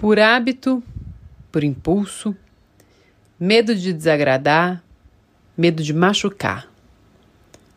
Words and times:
Por 0.00 0.18
hábito, 0.18 0.82
por 1.52 1.62
impulso, 1.62 2.34
medo 3.38 3.74
de 3.74 3.92
desagradar, 3.92 4.82
medo 5.54 5.82
de 5.82 5.92
machucar, 5.92 6.66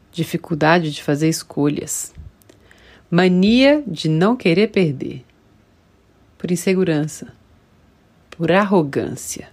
dificuldade 0.09 0.89
de 0.89 1.03
fazer 1.03 1.27
escolhas, 1.27 2.13
mania 3.11 3.83
de 3.85 4.07
não 4.07 4.37
querer 4.37 4.69
perder, 4.69 5.25
por 6.37 6.49
insegurança, 6.49 7.33
por 8.31 8.53
arrogância. 8.53 9.49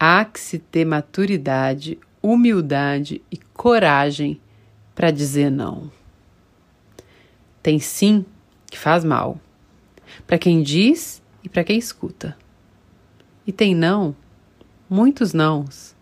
Há 0.00 0.24
que 0.24 0.40
se 0.40 0.58
ter 0.58 0.86
maturidade, 0.86 1.98
humildade 2.22 3.20
e 3.30 3.36
coragem 3.36 4.40
para 4.94 5.10
dizer 5.10 5.50
não. 5.50 5.92
Tem 7.62 7.78
sim 7.78 8.24
que 8.70 8.78
faz 8.78 9.04
mal, 9.04 9.38
para 10.26 10.38
quem 10.38 10.62
diz 10.62 11.22
e 11.42 11.48
para 11.48 11.64
quem 11.64 11.78
escuta. 11.78 12.36
E 13.46 13.52
tem 13.52 13.74
não, 13.74 14.14
muitos 14.88 15.32
nãos, 15.32 15.94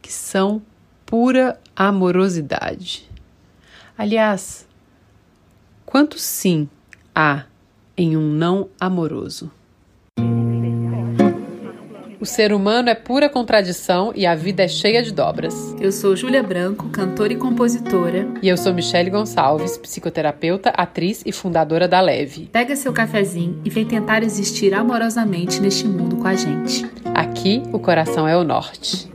que 0.00 0.12
são 0.12 0.62
pura 1.04 1.60
amorosidade. 1.76 3.08
Aliás, 3.96 4.66
quanto 5.84 6.18
sim 6.18 6.68
há 7.14 7.44
em 7.96 8.16
um 8.16 8.30
não 8.30 8.68
amoroso? 8.80 9.50
O 12.28 12.30
ser 12.30 12.52
humano 12.52 12.90
é 12.90 12.94
pura 12.94 13.26
contradição 13.26 14.12
e 14.14 14.26
a 14.26 14.34
vida 14.34 14.62
é 14.62 14.68
cheia 14.68 15.02
de 15.02 15.14
dobras. 15.14 15.74
Eu 15.80 15.90
sou 15.90 16.14
Júlia 16.14 16.42
Branco, 16.42 16.90
cantora 16.90 17.32
e 17.32 17.36
compositora. 17.36 18.28
E 18.42 18.48
eu 18.50 18.56
sou 18.58 18.74
Michele 18.74 19.08
Gonçalves, 19.08 19.78
psicoterapeuta, 19.78 20.68
atriz 20.68 21.22
e 21.24 21.32
fundadora 21.32 21.88
da 21.88 22.02
Leve. 22.02 22.50
Pega 22.52 22.76
seu 22.76 22.92
cafezinho 22.92 23.62
e 23.64 23.70
vem 23.70 23.86
tentar 23.86 24.22
existir 24.22 24.74
amorosamente 24.74 25.58
neste 25.58 25.86
mundo 25.86 26.16
com 26.16 26.28
a 26.28 26.34
gente. 26.34 26.84
Aqui, 27.14 27.62
o 27.72 27.78
coração 27.78 28.28
é 28.28 28.36
o 28.36 28.44
norte. 28.44 29.10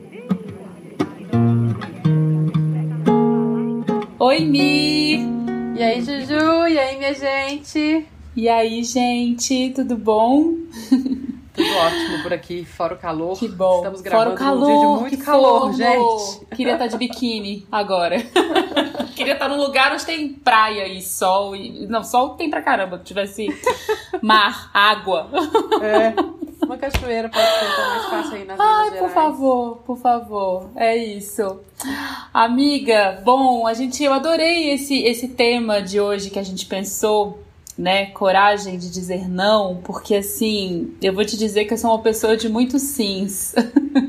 Oi, 4.17 4.39
Mi! 4.39 5.19
E 5.77 5.83
aí, 5.83 6.01
Juju? 6.01 6.67
E 6.67 6.79
aí, 6.79 6.97
minha 6.97 7.13
gente? 7.13 8.07
E 8.35 8.49
aí, 8.49 8.83
gente, 8.83 9.71
tudo 9.75 9.95
bom? 9.95 10.55
Tudo 11.53 11.69
ótimo 11.77 12.23
por 12.23 12.33
aqui, 12.33 12.65
fora 12.65 12.95
o 12.95 12.97
calor. 12.97 13.37
Que 13.37 13.47
bom. 13.47 13.77
Estamos 13.77 14.01
gravando 14.01 14.31
fora 14.31 14.35
o 14.35 14.37
calor, 14.37 14.59
num 14.59 14.79
dia 14.79 14.95
de 15.09 15.13
muito 15.13 15.25
calor, 15.25 15.59
forno. 15.59 15.73
gente. 15.73 16.45
Queria 16.55 16.73
estar 16.73 16.87
de 16.87 16.97
biquíni 16.97 17.67
agora. 17.71 18.17
Queria 19.15 19.33
estar 19.33 19.47
num 19.47 19.57
lugar 19.57 19.91
onde 19.93 20.03
tem 20.05 20.29
praia 20.33 20.87
e 20.87 21.01
sol. 21.01 21.55
E... 21.55 21.85
Não, 21.87 22.03
sol 22.03 22.31
tem 22.31 22.49
pra 22.49 22.61
caramba. 22.61 22.97
Se 22.97 23.03
tivesse 23.03 23.47
mar, 24.21 24.71
água. 24.73 25.29
É. 25.81 26.13
Uma 26.65 26.77
cachoeira 26.77 27.29
pode 27.29 27.45
ser 27.45 27.65
então 27.65 27.87
mais 27.89 28.05
fácil 28.05 28.35
aí 28.37 28.45
nas 28.45 28.59
Ai, 28.59 28.85
Minas 28.85 28.99
por 28.99 29.09
Gerais. 29.09 29.13
favor, 29.13 29.77
por 29.85 29.97
favor. 29.97 30.69
É 30.75 30.95
isso. 30.95 31.59
Amiga, 32.33 33.21
bom, 33.23 33.67
a 33.67 33.73
gente, 33.73 34.03
eu 34.03 34.13
adorei 34.13 34.71
esse, 34.71 35.03
esse 35.03 35.27
tema 35.27 35.81
de 35.81 35.99
hoje 35.99 36.29
que 36.29 36.39
a 36.39 36.43
gente 36.43 36.65
pensou 36.65 37.39
né, 37.77 38.07
coragem 38.07 38.77
de 38.77 38.89
dizer 38.89 39.27
não, 39.27 39.77
porque 39.83 40.15
assim, 40.15 40.95
eu 41.01 41.13
vou 41.13 41.25
te 41.25 41.37
dizer 41.37 41.65
que 41.65 41.73
eu 41.73 41.77
sou 41.77 41.91
uma 41.91 42.01
pessoa 42.01 42.37
de 42.37 42.49
muitos 42.49 42.81
sims. 42.81 43.53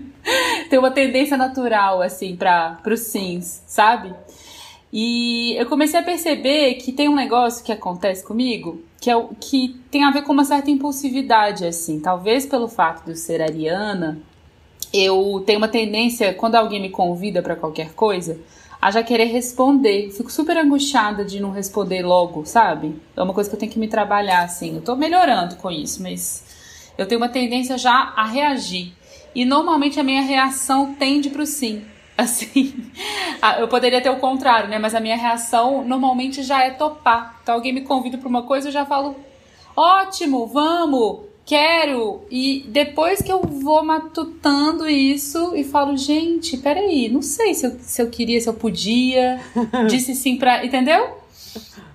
Tenho 0.70 0.82
uma 0.82 0.90
tendência 0.90 1.36
natural, 1.36 2.00
assim, 2.00 2.34
para 2.36 2.80
os 2.86 3.00
sims, 3.00 3.62
sabe? 3.66 4.14
E 4.92 5.54
eu 5.58 5.66
comecei 5.66 5.98
a 5.98 6.02
perceber 6.02 6.74
que 6.74 6.92
tem 6.92 7.08
um 7.08 7.14
negócio 7.14 7.64
que 7.64 7.72
acontece 7.72 8.24
comigo 8.24 8.82
que, 9.04 9.10
é 9.10 9.16
o, 9.16 9.28
que 9.38 9.76
tem 9.90 10.02
a 10.02 10.10
ver 10.10 10.22
com 10.22 10.32
uma 10.32 10.44
certa 10.44 10.70
impulsividade, 10.70 11.66
assim. 11.66 12.00
Talvez 12.00 12.46
pelo 12.46 12.66
fato 12.66 13.04
de 13.04 13.10
eu 13.10 13.16
ser 13.16 13.42
ariana, 13.42 14.18
eu 14.94 15.42
tenho 15.44 15.58
uma 15.58 15.68
tendência, 15.68 16.32
quando 16.32 16.54
alguém 16.54 16.80
me 16.80 16.88
convida 16.88 17.42
para 17.42 17.54
qualquer 17.54 17.92
coisa, 17.92 18.40
a 18.84 18.90
já 18.90 19.02
querer 19.02 19.24
responder. 19.24 20.10
Fico 20.10 20.30
super 20.30 20.58
angustiada 20.58 21.24
de 21.24 21.40
não 21.40 21.50
responder 21.50 22.02
logo, 22.02 22.44
sabe? 22.44 22.94
É 23.16 23.22
uma 23.22 23.32
coisa 23.32 23.48
que 23.48 23.56
eu 23.56 23.58
tenho 23.58 23.72
que 23.72 23.78
me 23.78 23.88
trabalhar, 23.88 24.42
assim. 24.42 24.74
Eu 24.74 24.82
tô 24.82 24.94
melhorando 24.94 25.56
com 25.56 25.70
isso, 25.70 26.02
mas 26.02 26.44
eu 26.98 27.06
tenho 27.06 27.18
uma 27.18 27.30
tendência 27.30 27.78
já 27.78 28.12
a 28.14 28.26
reagir. 28.26 28.92
E 29.34 29.46
normalmente 29.46 29.98
a 29.98 30.02
minha 30.02 30.20
reação 30.20 30.94
tende 30.98 31.30
pro 31.30 31.46
sim. 31.46 31.82
Assim, 32.16 32.92
eu 33.58 33.66
poderia 33.66 34.00
ter 34.00 34.10
o 34.10 34.20
contrário, 34.20 34.68
né? 34.68 34.78
Mas 34.78 34.94
a 34.94 35.00
minha 35.00 35.16
reação 35.16 35.82
normalmente 35.82 36.44
já 36.44 36.62
é 36.62 36.70
topar. 36.70 37.40
Então 37.42 37.56
alguém 37.56 37.72
me 37.72 37.80
convida 37.80 38.18
pra 38.18 38.28
uma 38.28 38.42
coisa, 38.42 38.68
eu 38.68 38.72
já 38.72 38.86
falo, 38.86 39.16
ótimo, 39.74 40.46
vamos, 40.46 41.22
quero. 41.44 42.22
E 42.30 42.64
depois 42.68 43.20
que 43.20 43.30
eu 43.30 43.42
vou 43.42 43.84
matutando 43.84 44.88
isso 44.88 45.54
e 45.54 45.64
falo, 45.64 45.96
gente, 45.96 46.56
peraí, 46.56 47.08
não 47.08 47.22
sei 47.22 47.54
se 47.54 47.66
eu, 47.66 47.76
se 47.80 48.02
eu 48.02 48.10
queria, 48.10 48.40
se 48.40 48.48
eu 48.48 48.54
podia. 48.54 49.40
Disse 49.88 50.14
sim 50.14 50.36
pra. 50.36 50.64
Entendeu? 50.64 51.18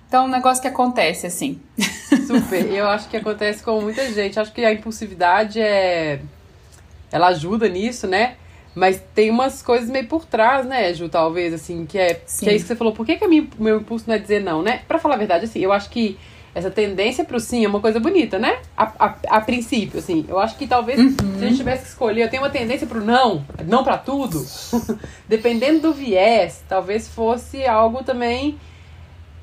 Então 0.08 0.24
é 0.24 0.26
um 0.26 0.30
negócio 0.30 0.60
que 0.60 0.68
acontece, 0.68 1.26
assim. 1.26 1.60
Super. 2.26 2.66
Eu 2.72 2.88
acho 2.88 3.08
que 3.08 3.16
acontece 3.16 3.62
com 3.62 3.80
muita 3.80 4.10
gente. 4.12 4.38
Acho 4.38 4.52
que 4.52 4.64
a 4.64 4.72
impulsividade 4.72 5.60
é. 5.60 6.20
Ela 7.12 7.28
ajuda 7.28 7.68
nisso, 7.68 8.06
né? 8.06 8.36
Mas 8.74 9.02
tem 9.14 9.30
umas 9.30 9.62
coisas 9.62 9.90
meio 9.90 10.06
por 10.06 10.24
trás, 10.24 10.64
né, 10.64 10.94
Ju, 10.94 11.08
talvez, 11.08 11.52
assim, 11.52 11.84
que 11.84 11.98
é, 11.98 12.22
Sim. 12.24 12.44
que 12.44 12.50
é 12.50 12.54
isso 12.54 12.64
que 12.64 12.68
você 12.68 12.76
falou. 12.76 12.92
Por 12.92 13.04
que, 13.04 13.16
que 13.16 13.24
a 13.24 13.28
minha, 13.28 13.46
meu 13.58 13.80
impulso 13.80 14.04
não 14.06 14.14
é 14.14 14.18
dizer 14.18 14.40
não, 14.40 14.62
né? 14.62 14.82
Pra 14.86 14.98
falar 14.98 15.16
a 15.16 15.18
verdade, 15.18 15.44
assim, 15.44 15.58
eu 15.58 15.72
acho 15.72 15.90
que 15.90 16.16
essa 16.54 16.70
tendência 16.70 17.24
pro 17.24 17.38
sim 17.38 17.64
é 17.64 17.68
uma 17.68 17.80
coisa 17.80 18.00
bonita, 18.00 18.38
né? 18.38 18.58
A, 18.76 18.92
a, 18.98 19.14
a 19.36 19.40
princípio, 19.40 19.98
assim. 20.00 20.24
Eu 20.28 20.38
acho 20.38 20.56
que 20.56 20.66
talvez 20.66 20.98
Uhum. 20.98 21.14
se 21.38 21.44
a 21.44 21.48
gente 21.48 21.56
tivesse 21.58 21.82
que 21.84 21.88
escolher, 21.90 22.22
eu 22.24 22.30
tenho 22.30 22.42
uma 22.42 22.50
tendência 22.50 22.86
pro 22.86 23.04
não, 23.04 23.44
não 23.66 23.84
pra 23.84 23.96
tudo. 23.96 24.44
Dependendo 25.28 25.80
do 25.80 25.92
viés, 25.92 26.62
talvez 26.68 27.08
fosse 27.08 27.64
algo 27.64 28.02
também. 28.02 28.58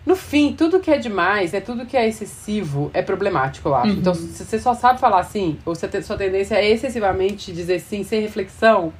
No 0.05 0.15
fim, 0.15 0.53
tudo 0.53 0.79
que 0.79 0.89
é 0.91 0.97
demais, 0.97 1.53
é 1.53 1.59
tudo 1.59 1.85
que 1.85 1.97
é 1.97 2.07
excessivo, 2.07 2.89
é 2.93 3.01
problemático, 3.01 3.69
eu 3.69 3.75
acho. 3.75 3.91
Uhum. 3.91 3.99
Então, 3.99 4.13
se 4.13 4.43
você 4.43 4.59
só 4.59 4.73
sabe 4.73 4.99
falar 4.99 5.23
sim, 5.23 5.59
ou 5.65 5.75
se 5.75 5.85
a 5.85 6.01
sua 6.01 6.17
tendência 6.17 6.55
é 6.55 6.69
excessivamente 6.69 7.51
dizer 7.51 7.79
sim 7.79 8.03
sem 8.03 8.21
reflexão, 8.21 8.93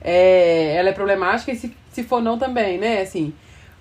é, 0.00 0.74
ela 0.76 0.90
é 0.90 0.92
problemática 0.92 1.52
e 1.52 1.56
se, 1.56 1.74
se 1.90 2.02
for 2.02 2.22
não 2.22 2.38
também, 2.38 2.78
né? 2.78 3.00
Assim, 3.00 3.32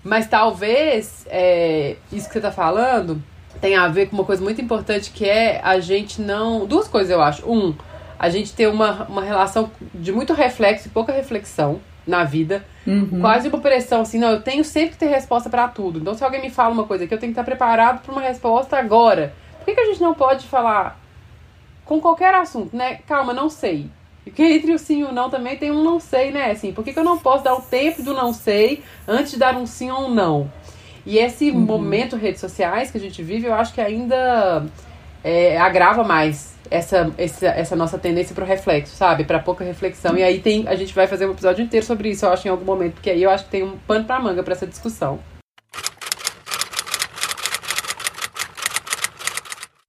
mas 0.03 0.27
talvez 0.27 1.25
é, 1.29 1.95
isso 2.11 2.27
que 2.27 2.33
você 2.33 2.41
tá 2.41 2.51
falando 2.51 3.21
tenha 3.61 3.81
a 3.81 3.87
ver 3.87 4.07
com 4.07 4.15
uma 4.15 4.25
coisa 4.25 4.43
muito 4.43 4.61
importante 4.61 5.11
que 5.11 5.25
é 5.25 5.61
a 5.63 5.79
gente 5.79 6.21
não. 6.21 6.65
Duas 6.65 6.87
coisas 6.87 7.11
eu 7.11 7.21
acho. 7.21 7.49
Um, 7.49 7.73
a 8.17 8.29
gente 8.29 8.53
ter 8.53 8.67
uma, 8.67 9.03
uma 9.03 9.21
relação 9.21 9.69
de 9.93 10.11
muito 10.11 10.33
reflexo 10.33 10.87
e 10.87 10.91
pouca 10.91 11.11
reflexão 11.11 11.79
na 12.07 12.23
vida. 12.23 12.65
Uhum. 12.85 13.19
Quase 13.19 13.47
uma 13.47 13.59
pressão, 13.59 14.01
assim, 14.01 14.19
não, 14.19 14.29
eu 14.29 14.41
tenho 14.41 14.63
sempre 14.63 14.91
que 14.91 14.97
ter 14.97 15.07
resposta 15.07 15.49
pra 15.49 15.67
tudo. 15.67 15.99
Então, 15.99 16.13
se 16.13 16.23
alguém 16.23 16.41
me 16.41 16.49
fala 16.49 16.73
uma 16.73 16.83
coisa 16.83 17.03
aqui, 17.03 17.13
eu 17.13 17.19
tenho 17.19 17.33
que 17.33 17.39
estar 17.39 17.43
preparado 17.43 18.01
pra 18.01 18.11
uma 18.11 18.21
resposta 18.21 18.77
agora. 18.77 19.33
Por 19.57 19.65
que, 19.65 19.73
que 19.73 19.81
a 19.81 19.85
gente 19.85 20.01
não 20.01 20.13
pode 20.13 20.45
falar 20.45 20.99
com 21.83 21.99
qualquer 21.99 22.33
assunto, 22.33 22.75
né? 22.75 22.99
Calma, 23.07 23.33
não 23.33 23.49
sei. 23.49 23.89
Porque 24.23 24.41
entre 24.41 24.73
o 24.73 24.79
sim 24.79 25.01
e 25.01 25.03
o 25.03 25.11
não 25.11 25.29
também 25.29 25.55
tem 25.55 25.71
um 25.71 25.83
não 25.83 25.99
sei, 25.99 26.31
né? 26.31 26.51
Assim, 26.51 26.73
por 26.73 26.83
que, 26.83 26.93
que 26.93 26.99
eu 26.99 27.03
não 27.03 27.17
posso 27.17 27.43
dar 27.43 27.53
o 27.53 27.61
tempo 27.61 28.01
do 28.01 28.13
não 28.13 28.33
sei 28.33 28.83
antes 29.07 29.33
de 29.33 29.37
dar 29.37 29.55
um 29.55 29.67
sim 29.67 29.91
ou 29.91 30.05
um 30.05 30.13
não? 30.13 30.51
E 31.05 31.19
esse 31.19 31.51
momento 31.51 32.15
redes 32.15 32.41
sociais 32.41 32.89
que 32.89 32.97
a 32.97 33.01
gente 33.01 33.21
vive, 33.21 33.45
eu 33.45 33.53
acho 33.53 33.73
que 33.73 33.79
ainda 33.79 34.65
é, 35.23 35.57
agrava 35.57 36.03
mais 36.03 36.55
essa, 36.69 37.13
essa, 37.17 37.47
essa 37.47 37.75
nossa 37.75 37.97
tendência 37.97 38.33
pro 38.33 38.43
reflexo, 38.43 38.95
sabe? 38.95 39.23
Pra 39.23 39.39
pouca 39.39 39.63
reflexão. 39.63 40.17
E 40.17 40.23
aí 40.23 40.39
tem, 40.39 40.67
a 40.67 40.75
gente 40.75 40.93
vai 40.93 41.05
fazer 41.05 41.27
um 41.27 41.31
episódio 41.31 41.63
inteiro 41.63 41.85
sobre 41.85 42.09
isso, 42.09 42.25
eu 42.25 42.31
acho, 42.31 42.47
em 42.47 42.51
algum 42.51 42.65
momento, 42.65 42.93
porque 42.93 43.11
aí 43.11 43.21
eu 43.21 43.29
acho 43.29 43.45
que 43.45 43.51
tem 43.51 43.63
um 43.63 43.77
pano 43.77 44.05
pra 44.05 44.19
manga 44.19 44.41
pra 44.41 44.53
essa 44.53 44.65
discussão. 44.65 45.19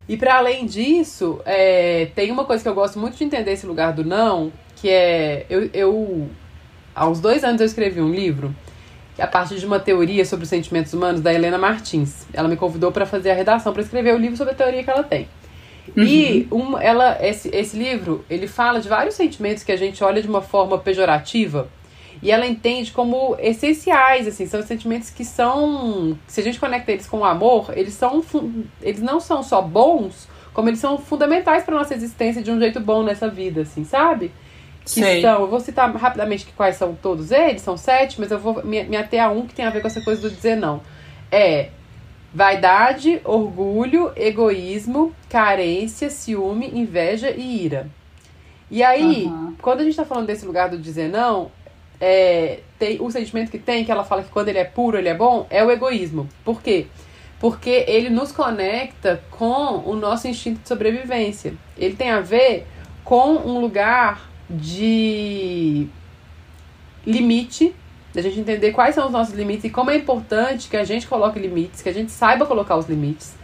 E 0.09 0.17
para 0.17 0.37
além 0.37 0.67
disso, 0.67 1.41
é, 1.45 2.11
tem 2.15 2.31
uma 2.31 2.45
coisa 2.45 2.63
que 2.63 2.69
eu 2.69 2.75
gosto 2.75 2.99
muito 2.99 3.17
de 3.17 3.25
entender 3.25 3.53
esse 3.53 3.67
lugar 3.67 3.93
do 3.93 4.05
não, 4.05 4.53
que 4.77 4.89
é 4.89 5.47
eu, 5.51 5.69
eu 5.73 6.29
há 6.95 7.09
uns 7.09 7.21
dois 7.21 7.43
anos 7.43 7.61
eu 7.61 7.67
escrevi 7.67 8.01
um 8.01 8.13
livro 8.13 8.55
a 9.19 9.27
partir 9.27 9.59
de 9.59 9.67
uma 9.67 9.81
teoria 9.81 10.25
sobre 10.25 10.45
os 10.45 10.49
sentimentos 10.49 10.93
humanos 10.93 11.21
da 11.21 11.33
Helena 11.33 11.59
Martins. 11.59 12.27
Ela 12.33 12.49
me 12.49 12.57
convidou 12.57 12.93
para 12.93 13.07
fazer 13.07 13.31
a 13.31 13.35
redação 13.35 13.73
para 13.73 13.83
escrever 13.83 14.15
o 14.15 14.19
livro 14.19 14.37
sobre 14.37 14.53
a 14.53 14.57
teoria 14.57 14.85
que 14.85 14.91
ela 14.91 15.03
tem. 15.03 15.29
E 15.97 16.49
um, 16.51 16.77
ela, 16.77 17.17
esse, 17.21 17.49
esse 17.55 17.77
livro, 17.77 18.25
ele 18.29 18.47
fala 18.47 18.81
de 18.81 18.89
vários 18.89 19.15
sentimentos 19.15 19.63
que 19.63 19.73
a 19.73 19.77
gente 19.77 20.03
olha 20.03 20.21
de 20.21 20.29
uma 20.29 20.43
forma 20.43 20.79
pejorativa 20.79 21.69
e 22.23 22.31
ela 22.31 22.47
entende 22.47 22.93
como 22.93 23.37
essenciais, 23.39 24.27
assim, 24.27 24.47
são 24.47 24.63
sentimentos 24.63 25.11
que 25.11 25.25
são, 25.25 26.19
se 26.27 26.41
a 26.41 26.45
gente 26.45 26.59
conecta 26.59 26.93
eles 26.93 27.07
com 27.07 27.19
o 27.19 27.25
amor, 27.25 27.73
eles 27.77 27.95
são, 27.95 28.25
eles 28.81 29.03
não 29.03 29.21
são 29.21 29.43
só 29.43 29.61
bons, 29.61 30.29
como 30.53 30.69
eles 30.69 30.81
são 30.81 30.97
fundamentais 30.97 31.65
para 31.65 31.77
nossa 31.77 31.95
existência 31.95 32.43
de 32.43 32.51
um 32.51 32.59
jeito 32.59 32.81
bom 32.81 33.03
nessa 33.03 33.29
vida, 33.29 33.63
assim, 33.63 33.85
sabe? 33.85 34.33
Que 34.87 35.01
Sei. 35.01 35.21
são, 35.21 35.43
eu 35.43 35.49
vou 35.49 35.61
citar 35.61 35.95
rapidamente 35.95 36.47
quais 36.57 36.77
são 36.77 36.95
todos 36.95 37.31
eles, 37.33 37.61
são 37.61 37.77
sete, 37.77 38.19
mas 38.19 38.31
eu 38.31 38.39
vou 38.39 38.65
me, 38.65 38.85
me 38.85 38.97
ater 38.97 39.23
a 39.23 39.29
um 39.29 39.47
que 39.47 39.55
tem 39.55 39.67
a 39.67 39.71
ver 39.71 39.81
com 39.81 39.89
essa 39.89 40.01
coisa 40.01 40.23
do 40.23 40.31
dizer 40.31 40.57
não. 40.57 40.81
É 41.31 41.71
Vaidade, 42.37 43.19
orgulho, 43.25 44.13
egoísmo, 44.15 45.15
carência, 45.27 46.11
ciúme, 46.11 46.71
inveja 46.75 47.31
e 47.31 47.65
ira. 47.65 47.89
E 48.71 48.83
aí, 48.83 49.25
uhum. 49.25 49.55
quando 49.63 49.81
a 49.81 49.85
gente 49.85 49.97
tá 49.97 50.05
falando 50.05 50.27
desse 50.27 50.45
lugar 50.45 50.69
do 50.69 50.77
dizer 50.77 51.09
não, 51.09 51.51
é, 51.99 52.61
tem 52.79 53.01
o 53.01 53.11
sentimento 53.11 53.51
que 53.51 53.59
tem, 53.59 53.87
que 53.87 53.91
ela 53.91 54.05
fala 54.05 54.23
que 54.23 54.29
quando 54.29 54.49
ele 54.49 54.59
é 54.59 54.65
puro, 54.65 54.99
ele 54.99 55.09
é 55.09 55.15
bom, 55.15 55.47
é 55.49 55.65
o 55.65 55.71
egoísmo. 55.71 56.29
Por 56.45 56.61
quê? 56.61 56.89
Porque 57.41 57.87
ele 57.89 58.11
nos 58.11 58.33
conecta 58.33 59.23
com 59.31 59.83
o 59.87 59.97
nosso 59.97 60.29
instinto 60.29 60.61
de 60.61 60.69
sobrevivência. 60.69 61.55
Ele 61.79 61.97
tem 61.97 62.11
a 62.11 62.21
ver 62.21 62.67
com 63.03 63.37
um 63.37 63.61
lugar 63.61 64.29
de 64.49 65.87
limite, 67.07 67.75
da 68.15 68.23
gente 68.23 68.41
entender 68.41 68.73
quais 68.73 68.95
são 68.95 69.07
os 69.07 69.13
nossos 69.13 69.35
limites 69.35 69.65
e 69.65 69.71
como 69.71 69.91
é 69.91 69.97
importante 69.97 70.69
que 70.69 70.77
a 70.77 70.85
gente 70.85 71.07
coloque 71.07 71.39
limites, 71.39 71.83
que 71.83 71.89
a 71.89 71.95
gente 71.95 72.11
saiba 72.11 72.47
colocar 72.47 72.77
os 72.77 72.89
limites. 72.89 73.35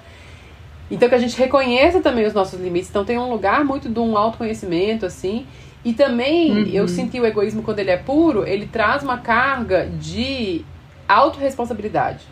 Então 0.90 1.08
que 1.08 1.14
a 1.14 1.19
gente 1.19 1.37
reconheça 1.37 2.00
também 2.00 2.26
os 2.26 2.34
nossos 2.34 2.60
limites. 2.60 2.90
Então 2.90 3.04
tem 3.04 3.19
um 3.19 3.31
lugar 3.31 3.64
muito 3.64 3.88
de 3.88 3.99
um 3.99 4.16
autoconhecimento, 4.16 5.06
assim. 5.06 5.46
E 5.84 5.93
também 5.93 6.50
uhum. 6.50 6.69
eu 6.69 6.87
senti 6.87 7.19
o 7.19 7.26
egoísmo 7.26 7.62
quando 7.62 7.78
ele 7.78 7.90
é 7.90 7.96
puro, 7.96 8.46
ele 8.46 8.66
traz 8.66 9.02
uma 9.02 9.19
carga 9.19 9.87
de 9.87 10.64
autorresponsabilidade. 11.08 12.25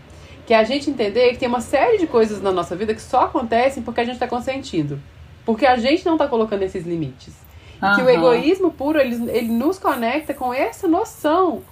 Que 0.47 0.55
é 0.55 0.59
a 0.59 0.65
gente 0.65 0.91
entender 0.91 1.31
que 1.33 1.39
tem 1.39 1.49
uma 1.49 1.61
série 1.61 1.99
de 1.99 2.07
coisas 2.07 2.43
na 2.43 2.53
nossa 2.53 2.77
vida 2.77 2.95
que 2.95 3.03
só 3.03 3.25
acontecem 3.25 3.83
porque 3.83 4.01
a 4.01 4.05
gente 4.05 4.15
está 4.15 4.27
consentindo. 4.27 5.01
Porque 5.45 5.67
a 5.67 5.77
gente 5.77 6.05
não 6.05 6.15
está 6.15 6.29
colocando 6.29 6.63
esses 6.63 6.87
limites. 6.87 7.35
Uhum. 7.83 7.95
Que 7.95 8.03
o 8.03 8.11
egoísmo 8.11 8.71
puro, 8.73 8.99
ele, 8.99 9.31
ele 9.31 9.49
nos 9.49 9.79
conecta 9.79 10.35
com 10.35 10.53
essa 10.53 10.87
noção 10.87 11.63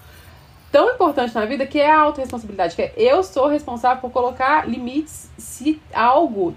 tão 0.71 0.95
importante 0.95 1.35
na 1.35 1.45
vida 1.45 1.67
que 1.67 1.79
é 1.79 1.91
a 1.91 2.01
autorresponsabilidade. 2.01 2.75
Que 2.75 2.83
é 2.83 2.93
eu 2.97 3.23
sou 3.23 3.47
responsável 3.47 4.01
por 4.01 4.11
colocar 4.11 4.69
limites 4.69 5.31
se 5.37 5.81
algo 5.93 6.55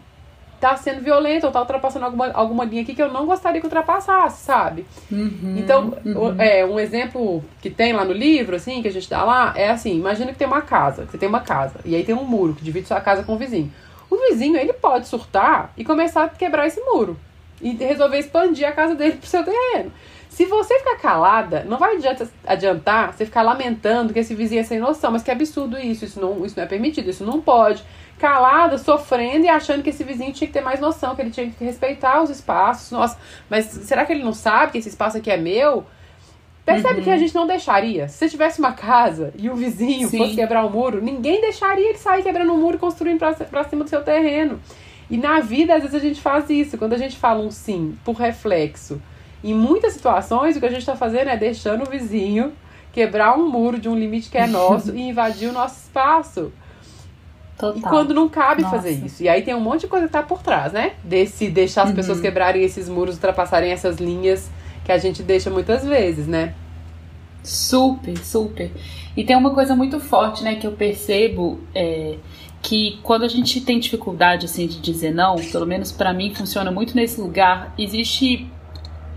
tá 0.61 0.77
sendo 0.77 1.01
violento 1.01 1.47
ou 1.47 1.51
tá 1.51 1.59
ultrapassando 1.59 2.05
alguma, 2.05 2.31
alguma 2.31 2.63
linha 2.63 2.83
aqui 2.83 2.93
que 2.93 3.01
eu 3.01 3.11
não 3.11 3.25
gostaria 3.25 3.59
que 3.59 3.65
ultrapassasse, 3.65 4.43
sabe? 4.43 4.85
Uhum, 5.11 5.55
então, 5.57 5.97
uhum. 6.05 6.39
É, 6.39 6.63
um 6.63 6.79
exemplo 6.79 7.43
que 7.59 7.69
tem 7.71 7.91
lá 7.93 8.05
no 8.05 8.13
livro, 8.13 8.55
assim, 8.55 8.79
que 8.79 8.87
a 8.87 8.91
gente 8.91 9.09
dá 9.09 9.23
lá, 9.23 9.53
é 9.57 9.71
assim, 9.71 9.97
imagina 9.97 10.31
que 10.31 10.37
tem 10.37 10.45
uma 10.45 10.61
casa, 10.61 11.03
que 11.03 11.11
você 11.11 11.17
tem 11.17 11.27
uma 11.27 11.39
casa, 11.39 11.79
e 11.83 11.95
aí 11.95 12.03
tem 12.03 12.13
um 12.13 12.23
muro 12.23 12.53
que 12.53 12.63
divide 12.63 12.87
sua 12.87 13.01
casa 13.01 13.23
com 13.23 13.33
o 13.33 13.37
vizinho. 13.37 13.73
O 14.07 14.17
vizinho, 14.17 14.55
ele 14.55 14.71
pode 14.71 15.07
surtar 15.07 15.73
e 15.75 15.83
começar 15.83 16.25
a 16.25 16.29
quebrar 16.29 16.67
esse 16.67 16.79
muro. 16.79 17.17
E 17.61 17.71
resolver 17.75 18.17
expandir 18.17 18.67
a 18.67 18.71
casa 18.71 18.95
dele 18.95 19.13
pro 19.13 19.27
seu 19.27 19.43
terreno. 19.43 19.91
Se 20.29 20.45
você 20.45 20.79
ficar 20.79 20.95
calada, 20.97 21.65
não 21.67 21.77
vai 21.77 21.97
adiantar 22.47 23.13
você 23.13 23.25
ficar 23.25 23.41
lamentando 23.41 24.13
que 24.13 24.19
esse 24.19 24.33
vizinho 24.33 24.61
é 24.61 24.63
sem 24.63 24.79
noção, 24.79 25.11
mas 25.11 25.23
que 25.23 25.29
absurdo 25.29 25.77
isso, 25.77 26.05
isso 26.05 26.21
não, 26.21 26.45
isso 26.45 26.55
não 26.55 26.63
é 26.63 26.67
permitido, 26.67 27.09
isso 27.09 27.25
não 27.25 27.41
pode 27.41 27.83
calada, 28.17 28.77
sofrendo 28.77 29.45
e 29.45 29.49
achando 29.49 29.81
que 29.81 29.89
esse 29.89 30.03
vizinho 30.03 30.31
tinha 30.31 30.47
que 30.47 30.53
ter 30.53 30.61
mais 30.61 30.79
noção, 30.79 31.15
que 31.15 31.21
ele 31.23 31.31
tinha 31.31 31.49
que 31.49 31.63
respeitar 31.65 32.21
os 32.21 32.29
espaços. 32.29 32.91
Nossa, 32.91 33.17
mas 33.49 33.65
será 33.65 34.05
que 34.05 34.13
ele 34.13 34.23
não 34.23 34.31
sabe 34.31 34.71
que 34.71 34.77
esse 34.77 34.89
espaço 34.89 35.17
aqui 35.17 35.31
é 35.31 35.37
meu? 35.37 35.83
Percebe 36.63 36.99
uhum. 36.99 37.03
que 37.03 37.09
a 37.09 37.17
gente 37.17 37.33
não 37.33 37.47
deixaria. 37.47 38.07
Se 38.07 38.19
você 38.19 38.29
tivesse 38.29 38.59
uma 38.59 38.73
casa 38.73 39.33
e 39.35 39.49
o 39.49 39.55
vizinho 39.55 40.07
Sim. 40.07 40.19
fosse 40.19 40.35
quebrar 40.35 40.63
o 40.63 40.67
um 40.67 40.71
muro, 40.71 41.01
ninguém 41.01 41.41
deixaria 41.41 41.89
ele 41.89 41.97
sair 41.97 42.21
quebrando 42.21 42.51
o 42.51 42.55
um 42.55 42.59
muro 42.59 42.75
e 42.75 42.79
construindo 42.79 43.17
pra, 43.17 43.33
pra 43.33 43.63
cima 43.63 43.83
do 43.83 43.89
seu 43.89 44.03
terreno. 44.03 44.59
E 45.11 45.17
na 45.17 45.41
vida, 45.41 45.75
às 45.75 45.81
vezes, 45.81 45.95
a 45.95 45.99
gente 45.99 46.21
faz 46.21 46.49
isso. 46.49 46.77
Quando 46.77 46.93
a 46.93 46.97
gente 46.97 47.17
fala 47.17 47.43
um 47.43 47.51
sim 47.51 47.97
por 48.03 48.15
reflexo, 48.15 49.01
em 49.43 49.53
muitas 49.53 49.93
situações, 49.93 50.55
o 50.55 50.59
que 50.59 50.65
a 50.65 50.69
gente 50.69 50.79
está 50.79 50.95
fazendo 50.95 51.27
é 51.27 51.35
deixando 51.35 51.85
o 51.85 51.89
vizinho 51.89 52.53
quebrar 52.93 53.37
um 53.37 53.49
muro 53.49 53.77
de 53.77 53.89
um 53.89 53.95
limite 53.95 54.29
que 54.29 54.37
é 54.37 54.47
nosso 54.47 54.93
e 54.95 55.01
invadir 55.01 55.49
o 55.49 55.51
nosso 55.51 55.81
espaço. 55.81 56.53
Total. 57.57 57.77
E 57.77 57.81
quando 57.81 58.13
não 58.13 58.27
cabe 58.27 58.63
Nossa. 58.63 58.77
fazer 58.77 58.91
isso. 58.91 59.21
E 59.21 59.29
aí 59.29 59.41
tem 59.41 59.53
um 59.53 59.59
monte 59.59 59.81
de 59.81 59.87
coisa 59.87 60.07
que 60.07 60.13
tá 60.13 60.23
por 60.23 60.41
trás, 60.41 60.71
né? 60.73 60.93
Desse 61.03 61.49
deixar 61.49 61.83
as 61.83 61.89
uhum. 61.89 61.95
pessoas 61.95 62.19
quebrarem 62.19 62.63
esses 62.63 62.89
muros, 62.89 63.15
ultrapassarem 63.15 63.71
essas 63.71 63.97
linhas 63.97 64.49
que 64.83 64.91
a 64.91 64.97
gente 64.97 65.21
deixa 65.21 65.49
muitas 65.49 65.85
vezes, 65.85 66.25
né? 66.25 66.55
Super, 67.43 68.17
super. 68.17 68.71
E 69.15 69.23
tem 69.23 69.35
uma 69.35 69.53
coisa 69.53 69.75
muito 69.75 69.99
forte, 69.99 70.43
né, 70.43 70.55
que 70.55 70.65
eu 70.65 70.71
percebo 70.71 71.59
é, 71.75 72.15
que 72.61 72.99
quando 73.01 73.23
a 73.23 73.27
gente 73.27 73.59
tem 73.61 73.79
dificuldade 73.79 74.45
assim 74.45 74.67
de 74.67 74.79
dizer 74.79 75.13
não, 75.13 75.35
pelo 75.35 75.65
menos 75.65 75.91
para 75.91 76.13
mim 76.13 76.33
funciona 76.33 76.71
muito 76.71 76.95
nesse 76.95 77.19
lugar, 77.19 77.73
existe 77.77 78.47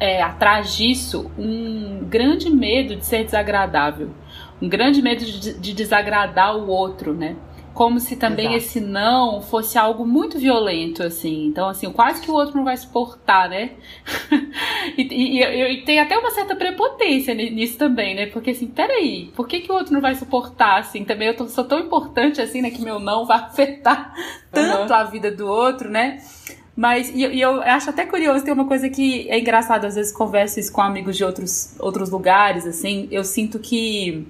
é, 0.00 0.22
atrás 0.22 0.74
disso 0.76 1.30
um 1.38 2.04
grande 2.08 2.50
medo 2.50 2.96
de 2.96 3.04
ser 3.04 3.24
desagradável, 3.24 4.10
um 4.60 4.68
grande 4.68 5.02
medo 5.02 5.24
de, 5.24 5.58
de 5.58 5.72
desagradar 5.74 6.56
o 6.56 6.68
outro, 6.68 7.12
né? 7.12 7.36
Como 7.74 7.98
se 7.98 8.14
também 8.14 8.54
Exato. 8.54 8.58
esse 8.58 8.80
não 8.80 9.42
fosse 9.42 9.76
algo 9.76 10.06
muito 10.06 10.38
violento, 10.38 11.02
assim. 11.02 11.46
Então, 11.46 11.68
assim, 11.68 11.90
quase 11.90 12.22
que 12.22 12.30
o 12.30 12.34
outro 12.34 12.56
não 12.56 12.64
vai 12.64 12.76
suportar, 12.76 13.48
né? 13.48 13.72
e, 14.96 15.02
e, 15.02 15.42
e, 15.42 15.72
e, 15.72 15.82
tem 15.82 15.98
até 15.98 16.16
uma 16.16 16.30
certa 16.30 16.54
prepotência 16.54 17.34
nisso 17.34 17.76
também, 17.76 18.14
né? 18.14 18.26
Porque, 18.26 18.50
assim, 18.50 18.68
peraí, 18.68 19.32
por 19.34 19.48
que, 19.48 19.60
que 19.60 19.72
o 19.72 19.74
outro 19.74 19.92
não 19.92 20.00
vai 20.00 20.14
suportar, 20.14 20.78
assim? 20.78 21.04
Também 21.04 21.28
eu 21.28 21.36
tô, 21.36 21.48
sou 21.48 21.64
tão 21.64 21.80
importante, 21.80 22.40
assim, 22.40 22.62
né? 22.62 22.70
Que 22.70 22.80
meu 22.80 23.00
não 23.00 23.26
vai 23.26 23.38
afetar 23.42 24.14
tanto 24.52 24.92
uhum. 24.92 24.96
a 24.96 25.04
vida 25.04 25.32
do 25.32 25.46
outro, 25.46 25.90
né? 25.90 26.22
Mas, 26.76 27.10
e, 27.10 27.26
e, 27.26 27.40
eu 27.40 27.60
acho 27.62 27.90
até 27.90 28.06
curioso, 28.06 28.44
tem 28.44 28.54
uma 28.54 28.66
coisa 28.66 28.88
que 28.88 29.28
é 29.28 29.38
engraçado, 29.38 29.84
às 29.84 29.96
vezes 29.96 30.12
converso 30.12 30.60
isso 30.60 30.72
com 30.72 30.80
amigos 30.80 31.16
de 31.16 31.24
outros, 31.24 31.74
outros 31.80 32.10
lugares, 32.10 32.66
assim, 32.66 33.08
eu 33.10 33.24
sinto 33.24 33.58
que 33.58 34.26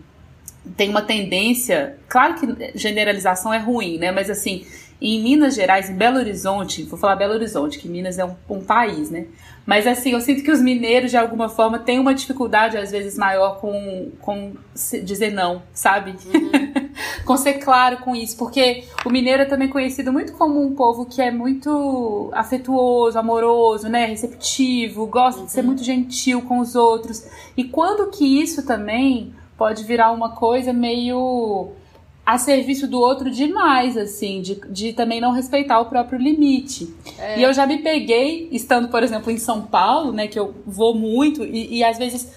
tem 0.76 0.88
uma 0.88 1.02
tendência, 1.02 1.98
claro 2.08 2.34
que 2.34 2.78
generalização 2.78 3.52
é 3.52 3.58
ruim, 3.58 3.98
né? 3.98 4.10
Mas 4.10 4.30
assim, 4.30 4.64
em 5.00 5.22
Minas 5.22 5.54
Gerais, 5.54 5.90
em 5.90 5.94
Belo 5.94 6.16
Horizonte, 6.16 6.82
vou 6.84 6.98
falar 6.98 7.16
Belo 7.16 7.34
Horizonte, 7.34 7.78
que 7.78 7.86
Minas 7.88 8.18
é 8.18 8.24
um, 8.24 8.34
um, 8.48 8.64
país, 8.64 9.10
né? 9.10 9.26
Mas 9.66 9.86
assim, 9.86 10.12
eu 10.12 10.20
sinto 10.20 10.42
que 10.42 10.50
os 10.50 10.62
mineiros, 10.62 11.10
de 11.10 11.16
alguma 11.16 11.48
forma, 11.48 11.78
têm 11.78 11.98
uma 11.98 12.14
dificuldade, 12.14 12.78
às 12.78 12.90
vezes, 12.90 13.18
maior 13.18 13.60
com, 13.60 14.12
com 14.20 14.52
dizer 15.02 15.30
não, 15.30 15.62
sabe? 15.74 16.12
Uhum. 16.12 16.84
com 17.24 17.36
ser 17.36 17.54
claro 17.54 17.98
com 17.98 18.16
isso. 18.16 18.36
Porque 18.36 18.84
o 19.04 19.10
mineiro 19.10 19.42
é 19.42 19.46
também 19.46 19.68
conhecido 19.68 20.12
muito 20.12 20.32
como 20.34 20.62
um 20.62 20.74
povo 20.74 21.06
que 21.06 21.20
é 21.20 21.30
muito 21.30 22.30
afetuoso, 22.32 23.18
amoroso, 23.18 23.88
né? 23.88 24.06
Receptivo, 24.06 25.06
gosta 25.06 25.40
uhum. 25.40 25.46
de 25.46 25.52
ser 25.52 25.60
uhum. 25.60 25.66
muito 25.66 25.84
gentil 25.84 26.42
com 26.42 26.60
os 26.60 26.74
outros. 26.74 27.26
E 27.56 27.64
quando 27.64 28.10
que 28.10 28.40
isso 28.40 28.64
também 28.64 29.34
pode 29.56 29.84
virar 29.84 30.12
uma 30.12 30.30
coisa 30.30 30.72
meio 30.72 31.72
a 32.24 32.38
serviço 32.38 32.88
do 32.88 32.98
outro 32.98 33.30
demais, 33.30 33.96
assim, 33.96 34.40
de, 34.40 34.54
de 34.70 34.92
também 34.94 35.20
não 35.20 35.32
respeitar 35.32 35.78
o 35.80 35.86
próprio 35.86 36.18
limite. 36.18 36.94
É. 37.18 37.38
E 37.38 37.42
eu 37.42 37.52
já 37.52 37.66
me 37.66 37.78
peguei, 37.78 38.48
estando, 38.50 38.88
por 38.88 39.02
exemplo, 39.02 39.30
em 39.30 39.36
São 39.36 39.62
Paulo, 39.62 40.10
né, 40.10 40.26
que 40.26 40.38
eu 40.38 40.54
vou 40.64 40.94
muito, 40.94 41.44
e, 41.44 41.78
e 41.78 41.84
às 41.84 41.98
vezes 41.98 42.32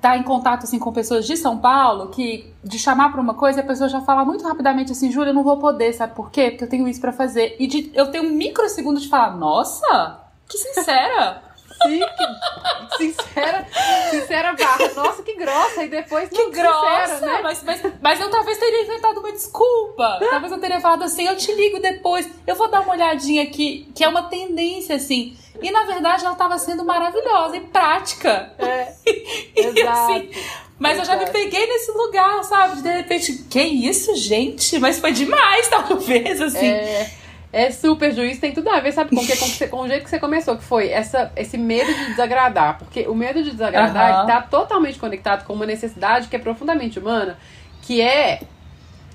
tá 0.00 0.16
em 0.16 0.22
contato 0.22 0.64
assim 0.64 0.78
com 0.78 0.92
pessoas 0.92 1.26
de 1.26 1.36
São 1.36 1.58
Paulo 1.58 2.08
que 2.10 2.52
de 2.62 2.78
chamar 2.78 3.10
para 3.10 3.20
uma 3.20 3.34
coisa 3.34 3.60
a 3.60 3.64
pessoa 3.64 3.88
já 3.88 4.00
fala 4.00 4.24
muito 4.24 4.46
rapidamente 4.46 4.92
assim 4.92 5.10
Júlia 5.10 5.30
eu 5.30 5.34
não 5.34 5.42
vou 5.42 5.56
poder 5.56 5.92
sabe 5.92 6.14
por 6.14 6.30
quê 6.30 6.50
porque 6.50 6.62
eu 6.62 6.68
tenho 6.68 6.86
isso 6.86 7.00
para 7.00 7.12
fazer 7.12 7.56
e 7.58 7.66
de, 7.66 7.90
eu 7.92 8.06
tenho 8.08 8.24
um 8.24 8.30
microsegundo 8.30 9.00
de 9.00 9.08
falar 9.08 9.36
nossa 9.36 10.20
que 10.48 10.56
sincera 10.56 11.42
Sim, 11.82 12.00
que 12.00 12.96
sincera, 12.96 13.66
sincera 14.10 14.52
barra. 14.52 14.88
Nossa, 14.94 15.22
que 15.22 15.34
grossa. 15.34 15.84
E 15.84 15.88
depois 15.88 16.28
que 16.28 16.50
grossa, 16.50 17.14
sincera, 17.14 17.32
né? 17.32 17.40
Mas, 17.42 17.62
mas, 17.62 17.82
mas 18.00 18.20
eu 18.20 18.30
talvez 18.30 18.58
teria 18.58 18.82
inventado 18.82 19.18
uma 19.20 19.32
desculpa. 19.32 20.18
Talvez 20.30 20.52
eu 20.52 20.60
teria 20.60 20.80
falado 20.80 21.04
assim, 21.04 21.26
eu 21.26 21.36
te 21.36 21.52
ligo 21.52 21.80
depois. 21.80 22.28
Eu 22.46 22.54
vou 22.54 22.68
dar 22.68 22.80
uma 22.80 22.92
olhadinha 22.92 23.42
aqui, 23.42 23.90
que 23.94 24.04
é 24.04 24.08
uma 24.08 24.24
tendência, 24.24 24.96
assim. 24.96 25.36
E 25.62 25.70
na 25.70 25.84
verdade 25.84 26.24
ela 26.24 26.32
estava 26.32 26.58
sendo 26.58 26.84
maravilhosa 26.84 27.56
e 27.56 27.60
prática. 27.60 28.52
É. 28.58 28.92
e, 29.56 29.82
assim, 29.82 30.30
mas 30.78 30.98
Exato. 30.98 31.12
eu 31.12 31.18
já 31.18 31.24
me 31.26 31.30
peguei 31.30 31.66
nesse 31.66 31.92
lugar, 31.92 32.42
sabe? 32.42 32.80
De 32.80 32.90
repente, 32.90 33.44
que 33.50 33.60
isso, 33.60 34.16
gente? 34.16 34.78
Mas 34.78 34.98
foi 34.98 35.12
demais, 35.12 35.68
talvez, 35.68 36.40
assim. 36.40 36.66
É. 36.66 37.10
É 37.52 37.72
super 37.72 38.14
juiz, 38.14 38.38
tem 38.38 38.52
tudo 38.52 38.70
a 38.70 38.78
ver, 38.78 38.92
sabe, 38.92 39.10
com, 39.10 39.26
que, 39.26 39.36
com, 39.36 39.46
você, 39.46 39.66
com 39.66 39.80
o 39.80 39.88
jeito 39.88 40.04
que 40.04 40.10
você 40.10 40.20
começou, 40.20 40.56
que 40.56 40.62
foi 40.62 40.88
essa, 40.88 41.32
esse 41.34 41.58
medo 41.58 41.92
de 41.92 42.06
desagradar. 42.06 42.78
Porque 42.78 43.08
o 43.08 43.14
medo 43.14 43.42
de 43.42 43.50
desagradar 43.50 44.20
está 44.20 44.42
totalmente 44.42 45.00
conectado 45.00 45.44
com 45.44 45.54
uma 45.54 45.66
necessidade 45.66 46.28
que 46.28 46.36
é 46.36 46.38
profundamente 46.38 47.00
humana, 47.00 47.36
que 47.82 48.00
é 48.00 48.40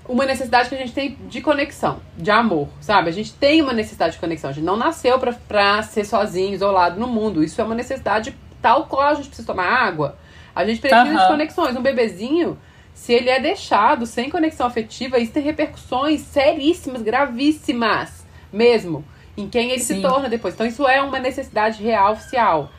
uma 0.07 0.25
necessidade 0.25 0.67
que 0.67 0.75
a 0.75 0.77
gente 0.77 0.91
tem 0.91 1.17
de 1.29 1.39
conexão, 1.39 2.01
de 2.17 2.29
amor, 2.29 2.67
sabe? 2.81 3.07
A 3.09 3.13
gente 3.13 3.33
tem 3.33 3.61
uma 3.61 3.71
necessidade 3.71 4.15
de 4.15 4.19
conexão. 4.19 4.49
A 4.49 4.53
gente 4.53 4.65
não 4.65 4.75
nasceu 4.75 5.17
pra, 5.17 5.31
pra 5.31 5.81
ser 5.83 6.03
sozinho, 6.03 6.53
isolado 6.53 6.99
no 6.99 7.07
mundo. 7.07 7.41
Isso 7.41 7.61
é 7.61 7.63
uma 7.63 7.73
necessidade 7.73 8.35
tal 8.61 8.85
qual 8.87 9.07
a 9.07 9.13
gente 9.13 9.27
precisa 9.27 9.47
tomar 9.47 9.65
água. 9.65 10.17
A 10.53 10.65
gente 10.65 10.81
precisa 10.81 11.05
uhum. 11.05 11.17
de 11.17 11.27
conexões. 11.27 11.75
Um 11.77 11.81
bebezinho, 11.81 12.59
se 12.93 13.13
ele 13.13 13.29
é 13.29 13.39
deixado 13.39 14.05
sem 14.05 14.29
conexão 14.29 14.67
afetiva, 14.67 15.19
isso 15.19 15.31
tem 15.31 15.41
repercussões 15.41 16.19
seríssimas, 16.19 17.01
gravíssimas 17.01 18.24
mesmo, 18.51 19.03
em 19.37 19.47
quem 19.47 19.71
ele 19.71 19.81
Sim. 19.81 19.95
se 19.95 20.01
torna 20.01 20.29
depois. 20.29 20.53
Então 20.53 20.65
isso 20.65 20.87
é 20.87 21.01
uma 21.01 21.19
necessidade 21.19 21.81
real 21.81 22.13
oficial. 22.13 22.71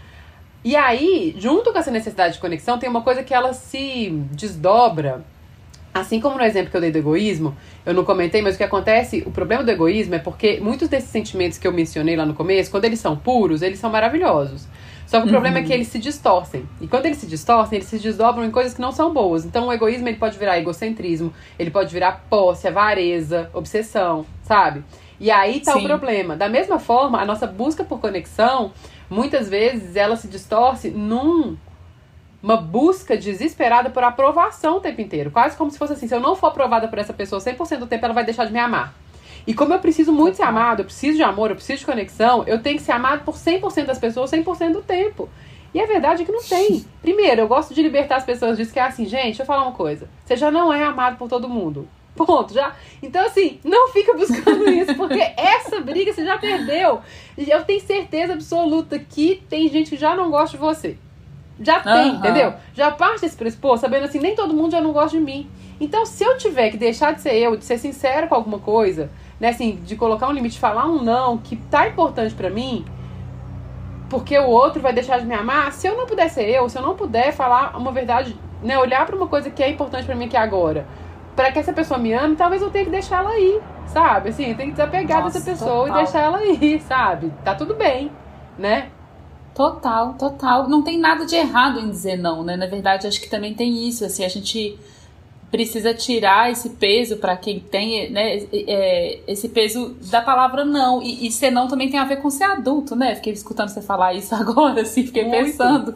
E 0.64 0.74
aí, 0.74 1.34
junto 1.38 1.72
com 1.72 1.78
essa 1.78 1.90
necessidade 1.90 2.34
de 2.34 2.40
conexão, 2.40 2.78
tem 2.78 2.88
uma 2.88 3.02
coisa 3.02 3.22
que 3.22 3.32
ela 3.32 3.52
se 3.52 4.10
desdobra 4.32 5.24
Assim 5.96 6.20
como 6.20 6.36
no 6.36 6.44
exemplo 6.44 6.70
que 6.70 6.76
eu 6.76 6.80
dei 6.80 6.90
do 6.90 6.98
egoísmo, 6.98 7.56
eu 7.86 7.94
não 7.94 8.04
comentei, 8.04 8.42
mas 8.42 8.54
o 8.54 8.58
que 8.58 8.64
acontece, 8.64 9.22
o 9.24 9.30
problema 9.30 9.64
do 9.64 9.70
egoísmo 9.70 10.14
é 10.14 10.18
porque 10.18 10.60
muitos 10.60 10.88
desses 10.88 11.08
sentimentos 11.08 11.56
que 11.56 11.66
eu 11.66 11.72
mencionei 11.72 12.14
lá 12.14 12.26
no 12.26 12.34
começo, 12.34 12.70
quando 12.70 12.84
eles 12.84 13.00
são 13.00 13.16
puros, 13.16 13.62
eles 13.62 13.78
são 13.78 13.88
maravilhosos. 13.88 14.68
Só 15.06 15.18
que 15.18 15.22
o 15.22 15.26
uhum. 15.26 15.32
problema 15.32 15.58
é 15.58 15.62
que 15.62 15.72
eles 15.72 15.86
se 15.86 15.98
distorcem. 15.98 16.68
E 16.82 16.86
quando 16.86 17.06
eles 17.06 17.16
se 17.16 17.26
distorcem, 17.26 17.78
eles 17.78 17.88
se 17.88 17.98
desdobram 17.98 18.44
em 18.44 18.50
coisas 18.50 18.74
que 18.74 18.80
não 18.80 18.92
são 18.92 19.14
boas. 19.14 19.46
Então 19.46 19.68
o 19.68 19.72
egoísmo 19.72 20.06
ele 20.06 20.18
pode 20.18 20.36
virar 20.36 20.58
egocentrismo, 20.58 21.32
ele 21.58 21.70
pode 21.70 21.90
virar 21.90 22.26
posse, 22.28 22.68
avareza, 22.68 23.48
obsessão, 23.54 24.26
sabe? 24.42 24.84
E 25.18 25.30
aí 25.30 25.60
tá 25.60 25.72
Sim. 25.72 25.84
o 25.84 25.84
problema. 25.84 26.36
Da 26.36 26.48
mesma 26.48 26.78
forma, 26.78 27.20
a 27.20 27.24
nossa 27.24 27.46
busca 27.46 27.84
por 27.84 28.00
conexão, 28.00 28.72
muitas 29.08 29.48
vezes 29.48 29.96
ela 29.96 30.16
se 30.16 30.28
distorce 30.28 30.90
num 30.90 31.56
uma 32.42 32.56
busca 32.56 33.16
desesperada 33.16 33.90
por 33.90 34.04
aprovação 34.04 34.76
o 34.76 34.80
tempo 34.80 35.00
inteiro. 35.00 35.30
Quase 35.30 35.56
como 35.56 35.70
se 35.70 35.78
fosse 35.78 35.94
assim: 35.94 36.06
se 36.06 36.14
eu 36.14 36.20
não 36.20 36.36
for 36.36 36.48
aprovada 36.48 36.86
por 36.86 36.98
essa 36.98 37.12
pessoa 37.12 37.40
100% 37.40 37.78
do 37.78 37.86
tempo, 37.86 38.04
ela 38.04 38.14
vai 38.14 38.24
deixar 38.24 38.44
de 38.44 38.52
me 38.52 38.58
amar. 38.58 38.94
E 39.46 39.54
como 39.54 39.72
eu 39.72 39.78
preciso 39.78 40.12
muito 40.12 40.36
ser 40.36 40.42
amado, 40.42 40.80
eu 40.80 40.84
preciso 40.84 41.16
de 41.16 41.22
amor, 41.22 41.50
eu 41.50 41.56
preciso 41.56 41.80
de 41.80 41.86
conexão, 41.86 42.44
eu 42.46 42.60
tenho 42.60 42.78
que 42.78 42.82
ser 42.82 42.92
amado 42.92 43.24
por 43.24 43.34
100% 43.34 43.84
das 43.84 43.98
pessoas 43.98 44.30
100% 44.30 44.72
do 44.72 44.82
tempo. 44.82 45.28
E 45.72 45.80
a 45.80 45.86
verdade 45.86 46.22
é 46.22 46.24
que 46.24 46.32
não 46.32 46.42
tem. 46.42 46.84
Primeiro, 47.02 47.42
eu 47.42 47.48
gosto 47.48 47.74
de 47.74 47.82
libertar 47.82 48.16
as 48.16 48.24
pessoas 48.24 48.56
disso 48.56 48.72
que 48.72 48.78
é 48.78 48.82
assim, 48.82 49.04
gente, 49.06 49.24
deixa 49.24 49.42
eu 49.42 49.46
falar 49.46 49.62
uma 49.62 49.72
coisa. 49.72 50.08
Você 50.24 50.36
já 50.36 50.50
não 50.50 50.72
é 50.72 50.82
amado 50.82 51.16
por 51.16 51.28
todo 51.28 51.48
mundo. 51.48 51.88
Ponto, 52.16 52.54
já. 52.54 52.74
Então, 53.02 53.24
assim, 53.26 53.60
não 53.62 53.88
fica 53.88 54.14
buscando 54.14 54.68
isso, 54.72 54.94
porque 54.94 55.20
essa 55.36 55.80
briga 55.80 56.12
você 56.12 56.24
já 56.24 56.38
perdeu. 56.38 57.00
Eu 57.36 57.64
tenho 57.64 57.80
certeza 57.80 58.32
absoluta 58.32 58.98
que 58.98 59.42
tem 59.48 59.68
gente 59.68 59.90
que 59.90 59.96
já 59.96 60.16
não 60.16 60.30
gosta 60.30 60.56
de 60.56 60.62
você. 60.62 60.96
Já 61.60 61.80
tem, 61.80 62.10
uhum. 62.10 62.16
entendeu? 62.16 62.54
Já 62.74 62.90
parte 62.90 63.22
desse 63.22 63.36
pressuposto, 63.36 63.80
sabendo 63.80 64.04
assim, 64.04 64.18
nem 64.18 64.34
todo 64.34 64.52
mundo 64.52 64.72
já 64.72 64.80
não 64.80 64.92
gosta 64.92 65.16
de 65.16 65.22
mim. 65.22 65.48
Então, 65.80 66.04
se 66.04 66.24
eu 66.24 66.36
tiver 66.36 66.70
que 66.70 66.76
deixar 66.76 67.14
de 67.14 67.20
ser 67.20 67.34
eu, 67.34 67.56
de 67.56 67.64
ser 67.64 67.78
sincero 67.78 68.28
com 68.28 68.34
alguma 68.34 68.58
coisa, 68.58 69.10
né, 69.38 69.48
assim, 69.48 69.76
de 69.84 69.96
colocar 69.96 70.28
um 70.28 70.32
limite, 70.32 70.58
falar 70.58 70.86
um 70.86 71.02
não 71.02 71.38
que 71.38 71.56
tá 71.56 71.88
importante 71.88 72.34
para 72.34 72.50
mim, 72.50 72.84
porque 74.08 74.38
o 74.38 74.46
outro 74.46 74.80
vai 74.80 74.92
deixar 74.92 75.18
de 75.18 75.26
me 75.26 75.34
amar, 75.34 75.72
se 75.72 75.86
eu 75.86 75.96
não 75.96 76.06
puder 76.06 76.30
ser 76.30 76.48
eu, 76.48 76.68
se 76.68 76.78
eu 76.78 76.82
não 76.82 76.94
puder 76.94 77.32
falar 77.32 77.76
uma 77.76 77.92
verdade, 77.92 78.36
né, 78.62 78.78
olhar 78.78 79.04
para 79.04 79.16
uma 79.16 79.26
coisa 79.26 79.50
que 79.50 79.62
é 79.62 79.68
importante 79.68 80.06
para 80.06 80.14
mim 80.14 80.26
aqui 80.26 80.36
agora, 80.36 80.86
para 81.36 81.52
que 81.52 81.58
essa 81.58 81.72
pessoa 81.72 82.00
me 82.00 82.12
ame, 82.14 82.34
talvez 82.34 82.62
eu 82.62 82.70
tenha 82.70 82.86
que 82.86 82.90
deixar 82.90 83.18
ela 83.18 83.38
ir, 83.38 83.60
sabe? 83.86 84.30
Assim, 84.30 84.50
eu 84.50 84.56
tenho 84.56 84.70
que 84.70 84.76
desapegar 84.76 85.22
Nossa, 85.22 85.38
dessa 85.38 85.50
pessoa 85.52 85.86
total. 85.86 86.00
e 86.00 86.02
deixar 86.02 86.20
ela 86.22 86.44
ir, 86.48 86.80
sabe? 86.80 87.32
Tá 87.44 87.54
tudo 87.54 87.74
bem, 87.74 88.10
né? 88.58 88.88
Total, 89.54 90.14
total. 90.14 90.68
Não 90.68 90.82
tem 90.82 90.98
nada 90.98 91.24
de 91.26 91.36
errado 91.36 91.78
em 91.78 91.90
dizer 91.90 92.16
não, 92.16 92.42
né? 92.42 92.56
Na 92.56 92.66
verdade, 92.66 93.06
acho 93.06 93.20
que 93.20 93.28
também 93.28 93.54
tem 93.54 93.86
isso, 93.86 94.04
assim, 94.04 94.24
a 94.24 94.28
gente 94.28 94.78
precisa 95.50 95.94
tirar 95.94 96.50
esse 96.50 96.70
peso 96.70 97.18
para 97.18 97.36
quem 97.36 97.60
tem, 97.60 98.10
né, 98.10 98.38
é, 98.52 99.20
esse 99.28 99.48
peso 99.48 99.96
da 100.10 100.20
palavra 100.20 100.64
não. 100.64 101.02
E, 101.02 101.26
e 101.26 101.30
ser 101.30 101.50
não 101.50 101.68
também 101.68 101.88
tem 101.88 102.00
a 102.00 102.04
ver 102.04 102.16
com 102.16 102.28
ser 102.30 102.44
adulto, 102.44 102.96
né? 102.96 103.14
Fiquei 103.14 103.32
escutando 103.32 103.68
você 103.68 103.80
falar 103.80 104.14
isso 104.14 104.34
agora, 104.36 104.82
assim, 104.82 105.04
fiquei 105.04 105.24
Muito. 105.24 105.44
pensando. 105.44 105.94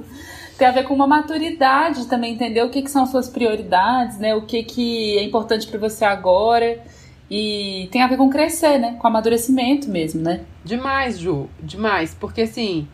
Tem 0.61 0.69
a 0.69 0.73
ver 0.73 0.85
com 0.85 0.93
uma 0.93 1.07
maturidade 1.07 2.05
também, 2.05 2.35
entender 2.35 2.63
o 2.63 2.69
que, 2.69 2.83
que 2.83 2.91
são 2.91 3.07
suas 3.07 3.31
prioridades, 3.31 4.19
né? 4.19 4.35
O 4.35 4.43
que, 4.43 4.63
que 4.63 5.17
é 5.17 5.25
importante 5.25 5.67
para 5.67 5.79
você 5.79 6.05
agora. 6.05 6.85
E 7.31 7.89
tem 7.91 8.03
a 8.03 8.07
ver 8.07 8.19
com 8.19 8.29
crescer, 8.29 8.77
né? 8.77 8.95
Com 8.99 9.07
amadurecimento 9.07 9.89
mesmo, 9.89 10.21
né? 10.21 10.43
Demais, 10.63 11.19
Ju, 11.19 11.49
demais. 11.63 12.15
Porque 12.15 12.43
assim, 12.43 12.87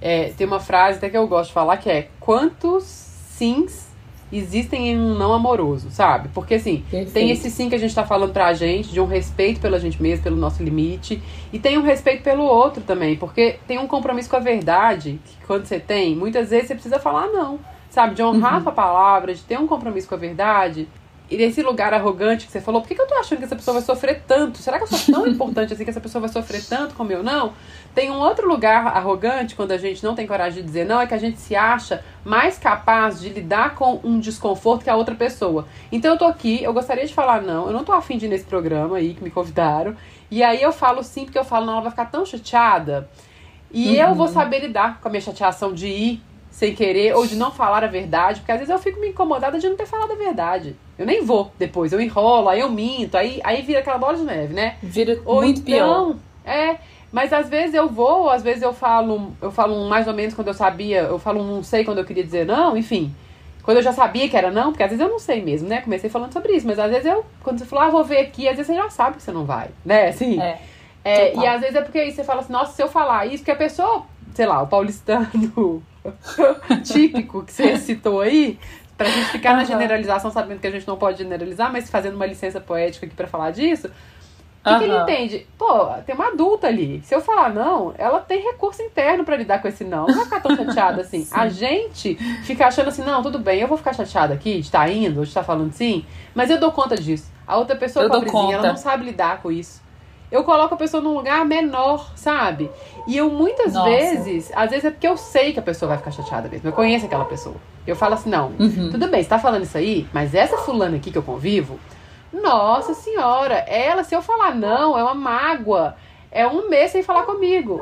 é, 0.00 0.30
tem 0.30 0.48
uma 0.48 0.58
frase 0.58 0.98
até 0.98 1.08
que 1.08 1.16
eu 1.16 1.28
gosto 1.28 1.50
de 1.50 1.54
falar 1.54 1.76
que 1.76 1.88
é 1.88 2.08
quantos 2.18 2.82
sims 2.82 3.85
existem 4.32 4.90
em 4.90 4.98
um 4.98 5.14
não 5.14 5.32
amoroso, 5.32 5.90
sabe? 5.90 6.28
Porque 6.34 6.54
assim, 6.54 6.84
Perfeito. 6.90 7.12
tem 7.12 7.30
esse 7.30 7.50
sim 7.50 7.68
que 7.68 7.74
a 7.74 7.78
gente 7.78 7.94
tá 7.94 8.04
falando 8.04 8.32
pra 8.32 8.52
gente, 8.54 8.90
de 8.90 9.00
um 9.00 9.06
respeito 9.06 9.60
pela 9.60 9.78
gente 9.78 10.02
mesmo, 10.02 10.24
pelo 10.24 10.36
nosso 10.36 10.62
limite, 10.62 11.22
e 11.52 11.58
tem 11.58 11.78
um 11.78 11.82
respeito 11.82 12.22
pelo 12.22 12.44
outro 12.44 12.82
também, 12.82 13.16
porque 13.16 13.58
tem 13.66 13.78
um 13.78 13.86
compromisso 13.86 14.28
com 14.28 14.36
a 14.36 14.40
verdade, 14.40 15.20
que 15.24 15.46
quando 15.46 15.64
você 15.64 15.78
tem, 15.78 16.16
muitas 16.16 16.50
vezes 16.50 16.68
você 16.68 16.74
precisa 16.74 16.98
falar 16.98 17.28
não, 17.28 17.58
sabe? 17.88 18.14
De 18.14 18.22
honrar 18.22 18.62
uhum. 18.62 18.68
a 18.68 18.72
palavra, 18.72 19.34
de 19.34 19.42
ter 19.42 19.58
um 19.58 19.66
compromisso 19.66 20.08
com 20.08 20.14
a 20.14 20.18
verdade, 20.18 20.88
e 21.28 21.36
nesse 21.36 21.60
lugar 21.60 21.92
arrogante 21.92 22.46
que 22.46 22.52
você 22.52 22.60
falou, 22.60 22.80
por 22.80 22.86
que, 22.86 22.94
que 22.94 23.02
eu 23.02 23.06
tô 23.06 23.14
achando 23.14 23.38
que 23.38 23.44
essa 23.44 23.56
pessoa 23.56 23.74
vai 23.74 23.82
sofrer 23.82 24.22
tanto? 24.26 24.58
Será 24.58 24.78
que 24.78 24.84
eu 24.84 24.86
sou 24.86 25.14
tão 25.14 25.26
importante 25.28 25.72
assim 25.72 25.82
que 25.82 25.90
essa 25.90 26.00
pessoa 26.00 26.20
vai 26.20 26.30
sofrer 26.30 26.64
tanto 26.64 26.94
como 26.94 27.10
eu? 27.10 27.22
Não. 27.22 27.52
Tem 27.94 28.10
um 28.10 28.18
outro 28.18 28.48
lugar 28.48 28.86
arrogante 28.86 29.56
quando 29.56 29.72
a 29.72 29.76
gente 29.76 30.04
não 30.04 30.14
tem 30.14 30.24
coragem 30.24 30.60
de 30.60 30.66
dizer 30.66 30.84
não, 30.84 31.00
é 31.00 31.06
que 31.06 31.14
a 31.14 31.18
gente 31.18 31.38
se 31.40 31.56
acha 31.56 32.04
mais 32.24 32.58
capaz 32.58 33.20
de 33.20 33.28
lidar 33.28 33.74
com 33.74 34.00
um 34.04 34.20
desconforto 34.20 34.84
que 34.84 34.90
a 34.90 34.94
outra 34.94 35.16
pessoa. 35.16 35.66
Então 35.90 36.12
eu 36.12 36.18
tô 36.18 36.26
aqui, 36.26 36.62
eu 36.62 36.72
gostaria 36.72 37.04
de 37.04 37.12
falar 37.12 37.42
não, 37.42 37.66
eu 37.66 37.72
não 37.72 37.82
tô 37.82 37.92
afim 37.92 38.18
de 38.18 38.26
ir 38.26 38.28
nesse 38.28 38.44
programa 38.44 38.98
aí 38.98 39.14
que 39.14 39.24
me 39.24 39.30
convidaram. 39.30 39.96
E 40.30 40.44
aí 40.44 40.62
eu 40.62 40.72
falo 40.72 41.02
sim, 41.02 41.24
porque 41.24 41.38
eu 41.38 41.44
falo, 41.44 41.66
não, 41.66 41.74
ela 41.74 41.82
vai 41.82 41.90
ficar 41.90 42.06
tão 42.06 42.24
chateada. 42.24 43.08
E 43.72 43.96
uhum. 43.96 44.08
eu 44.08 44.14
vou 44.14 44.28
saber 44.28 44.60
lidar 44.60 45.00
com 45.00 45.08
a 45.08 45.10
minha 45.10 45.20
chateação 45.20 45.72
de 45.72 45.88
ir 45.88 46.22
sem 46.56 46.74
querer 46.74 47.14
ou 47.14 47.26
de 47.26 47.36
não 47.36 47.50
falar 47.50 47.84
a 47.84 47.86
verdade, 47.86 48.40
porque 48.40 48.50
às 48.50 48.58
vezes 48.58 48.72
eu 48.72 48.78
fico 48.78 48.98
me 48.98 49.08
incomodada 49.08 49.58
de 49.58 49.68
não 49.68 49.76
ter 49.76 49.84
falado 49.84 50.12
a 50.12 50.14
verdade. 50.14 50.74
Eu 50.98 51.04
nem 51.04 51.22
vou 51.22 51.52
depois, 51.58 51.92
eu 51.92 52.00
enrolo, 52.00 52.48
aí 52.48 52.60
eu 52.60 52.70
minto, 52.70 53.14
aí, 53.14 53.42
aí 53.44 53.60
vira 53.60 53.80
aquela 53.80 53.98
bola 53.98 54.16
de 54.16 54.22
neve, 54.22 54.54
né? 54.54 54.76
Vira 54.82 55.20
ou 55.26 55.42
muito 55.42 55.60
então, 55.60 56.14
pior. 56.14 56.16
É, 56.46 56.78
mas 57.12 57.30
às 57.30 57.50
vezes 57.50 57.74
eu 57.74 57.90
vou, 57.90 58.30
às 58.30 58.42
vezes 58.42 58.62
eu 58.62 58.72
falo, 58.72 59.32
eu 59.42 59.50
falo 59.50 59.86
mais 59.86 60.08
ou 60.08 60.14
menos 60.14 60.32
quando 60.32 60.48
eu 60.48 60.54
sabia, 60.54 61.00
eu 61.00 61.18
falo 61.18 61.44
não 61.44 61.62
sei 61.62 61.84
quando 61.84 61.98
eu 61.98 62.06
queria 62.06 62.24
dizer 62.24 62.46
não, 62.46 62.74
enfim. 62.74 63.14
Quando 63.62 63.76
eu 63.76 63.82
já 63.82 63.92
sabia 63.92 64.26
que 64.26 64.36
era 64.36 64.50
não, 64.50 64.70
porque 64.70 64.82
às 64.82 64.88
vezes 64.88 65.04
eu 65.04 65.10
não 65.10 65.18
sei 65.18 65.42
mesmo, 65.42 65.68
né? 65.68 65.82
Comecei 65.82 66.08
falando 66.08 66.32
sobre 66.32 66.54
isso, 66.54 66.66
mas 66.66 66.78
às 66.78 66.90
vezes 66.90 67.04
eu, 67.04 67.22
quando 67.42 67.58
você 67.58 67.66
falou, 67.66 67.84
ah, 67.84 67.90
vou 67.90 68.04
ver 68.04 68.20
aqui, 68.20 68.48
às 68.48 68.56
vezes 68.56 68.68
você 68.68 68.80
já 68.80 68.88
sabe 68.88 69.18
que 69.18 69.22
você 69.22 69.30
não 69.30 69.44
vai, 69.44 69.68
né? 69.84 70.08
Assim. 70.08 70.40
É. 70.40 70.58
é 71.04 71.36
e 71.36 71.46
às 71.46 71.60
vezes 71.60 71.76
é 71.76 71.82
porque 71.82 71.98
aí 71.98 72.10
você 72.10 72.24
fala 72.24 72.40
assim, 72.40 72.52
nossa, 72.54 72.72
se 72.72 72.82
eu 72.82 72.88
falar 72.88 73.26
isso, 73.26 73.38
porque 73.38 73.50
a 73.50 73.56
pessoa, 73.56 74.06
sei 74.34 74.46
lá, 74.46 74.62
o 74.62 74.66
paulistano 74.66 75.82
típico 76.84 77.44
que 77.44 77.52
você 77.52 77.76
citou 77.78 78.20
aí, 78.20 78.58
pra 78.96 79.08
gente 79.08 79.30
ficar 79.30 79.50
uhum. 79.50 79.56
na 79.58 79.64
generalização, 79.64 80.30
sabendo 80.30 80.60
que 80.60 80.66
a 80.66 80.70
gente 80.70 80.86
não 80.86 80.96
pode 80.96 81.18
generalizar, 81.18 81.72
mas 81.72 81.90
fazendo 81.90 82.14
uma 82.14 82.26
licença 82.26 82.60
poética 82.60 83.06
aqui 83.06 83.14
para 83.14 83.26
falar 83.26 83.50
disso. 83.50 83.88
O 83.88 84.68
que, 84.68 84.78
que, 84.78 84.84
ele 84.84 84.96
entende? 84.96 85.46
Pô, 85.56 85.86
tem 86.04 86.12
uma 86.12 86.26
adulta 86.26 86.66
ali. 86.66 87.00
Se 87.04 87.14
eu 87.14 87.20
falar 87.20 87.54
não, 87.54 87.94
ela 87.96 88.18
tem 88.18 88.42
recurso 88.42 88.82
interno 88.82 89.24
para 89.24 89.36
lidar 89.36 89.62
com 89.62 89.68
esse 89.68 89.84
não. 89.84 90.08
Não 90.08 90.14
vai 90.14 90.24
ficar 90.24 90.40
tão 90.40 90.56
chateada 90.56 91.02
assim. 91.02 91.22
Sim. 91.24 91.34
A 91.36 91.48
gente 91.48 92.16
fica 92.42 92.66
achando 92.66 92.88
assim, 92.88 93.04
não, 93.04 93.22
tudo 93.22 93.38
bem, 93.38 93.60
eu 93.60 93.68
vou 93.68 93.78
ficar 93.78 93.92
chateada 93.92 94.34
aqui, 94.34 94.54
de 94.54 94.60
estar 94.62 94.80
tá 94.80 94.90
indo, 94.90 95.22
de 95.22 95.28
estar 95.28 95.42
tá 95.42 95.46
falando 95.46 95.72
sim, 95.72 96.04
mas 96.34 96.50
eu 96.50 96.58
dou 96.58 96.72
conta 96.72 96.96
disso. 96.96 97.30
A 97.46 97.56
outra 97.56 97.76
pessoa, 97.76 98.06
eu 98.06 98.10
pobrezinha, 98.10 98.56
ela 98.56 98.68
não 98.68 98.76
sabe 98.76 99.04
lidar 99.04 99.40
com 99.40 99.52
isso 99.52 99.85
eu 100.30 100.42
coloco 100.44 100.74
a 100.74 100.76
pessoa 100.76 101.02
num 101.02 101.14
lugar 101.14 101.44
menor, 101.44 102.12
sabe? 102.16 102.70
E 103.06 103.16
eu 103.16 103.30
muitas 103.30 103.74
Nossa. 103.74 103.88
vezes, 103.88 104.52
às 104.54 104.70
vezes 104.70 104.84
é 104.84 104.90
porque 104.90 105.06
eu 105.06 105.16
sei 105.16 105.52
que 105.52 105.58
a 105.58 105.62
pessoa 105.62 105.90
vai 105.90 105.98
ficar 105.98 106.10
chateada 106.10 106.48
mesmo. 106.48 106.68
Eu 106.68 106.72
conheço 106.72 107.06
aquela 107.06 107.24
pessoa. 107.24 107.56
Eu 107.86 107.94
falo 107.94 108.14
assim, 108.14 108.30
não, 108.30 108.52
uhum. 108.58 108.90
tudo 108.90 109.08
bem, 109.08 109.22
você 109.22 109.28
tá 109.28 109.38
falando 109.38 109.62
isso 109.62 109.78
aí, 109.78 110.08
mas 110.12 110.34
essa 110.34 110.56
fulana 110.58 110.96
aqui 110.96 111.10
que 111.12 111.18
eu 111.18 111.22
convivo, 111.22 111.78
nossa 112.32 112.94
senhora, 112.94 113.54
ela, 113.54 114.02
se 114.02 114.14
eu 114.14 114.22
falar 114.22 114.54
não, 114.54 114.98
é 114.98 115.02
uma 115.02 115.14
mágoa. 115.14 115.96
É 116.30 116.46
um 116.46 116.68
mês 116.68 116.90
sem 116.90 117.02
falar 117.02 117.22
comigo. 117.22 117.80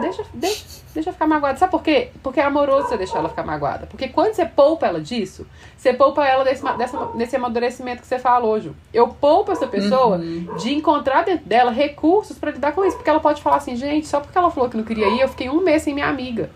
Deixa, 0.00 0.24
deixa, 0.34 0.64
deixa 0.92 1.12
ficar 1.12 1.26
magoada. 1.26 1.58
Sabe 1.58 1.70
por 1.70 1.82
quê? 1.82 2.10
Porque 2.22 2.40
é 2.40 2.44
amoroso 2.44 2.88
você 2.88 2.96
deixar 2.96 3.18
ela 3.18 3.28
ficar 3.28 3.44
magoada. 3.44 3.86
Porque 3.86 4.08
quando 4.08 4.34
você 4.34 4.44
poupa 4.44 4.86
ela 4.86 5.00
disso, 5.00 5.46
você 5.76 5.92
poupa 5.92 6.26
ela 6.26 6.44
desse, 6.44 6.64
dessa, 6.76 7.06
desse 7.14 7.36
amadurecimento 7.36 8.02
que 8.02 8.06
você 8.06 8.18
falou, 8.18 8.58
Ju. 8.60 8.74
Eu 8.92 9.08
poupo 9.08 9.52
essa 9.52 9.66
pessoa 9.66 10.16
uhum. 10.16 10.56
de 10.58 10.74
encontrar 10.74 11.24
dentro 11.24 11.46
dela 11.46 11.70
recursos 11.70 12.38
para 12.38 12.50
lidar 12.50 12.72
com 12.72 12.84
isso. 12.84 12.96
Porque 12.96 13.10
ela 13.10 13.20
pode 13.20 13.40
falar 13.40 13.56
assim, 13.56 13.76
gente, 13.76 14.06
só 14.06 14.20
porque 14.20 14.36
ela 14.36 14.50
falou 14.50 14.68
que 14.68 14.76
não 14.76 14.84
queria 14.84 15.08
ir, 15.08 15.20
eu 15.20 15.28
fiquei 15.28 15.48
um 15.48 15.60
mês 15.60 15.82
sem 15.82 15.94
minha 15.94 16.08
amiga. 16.08 16.50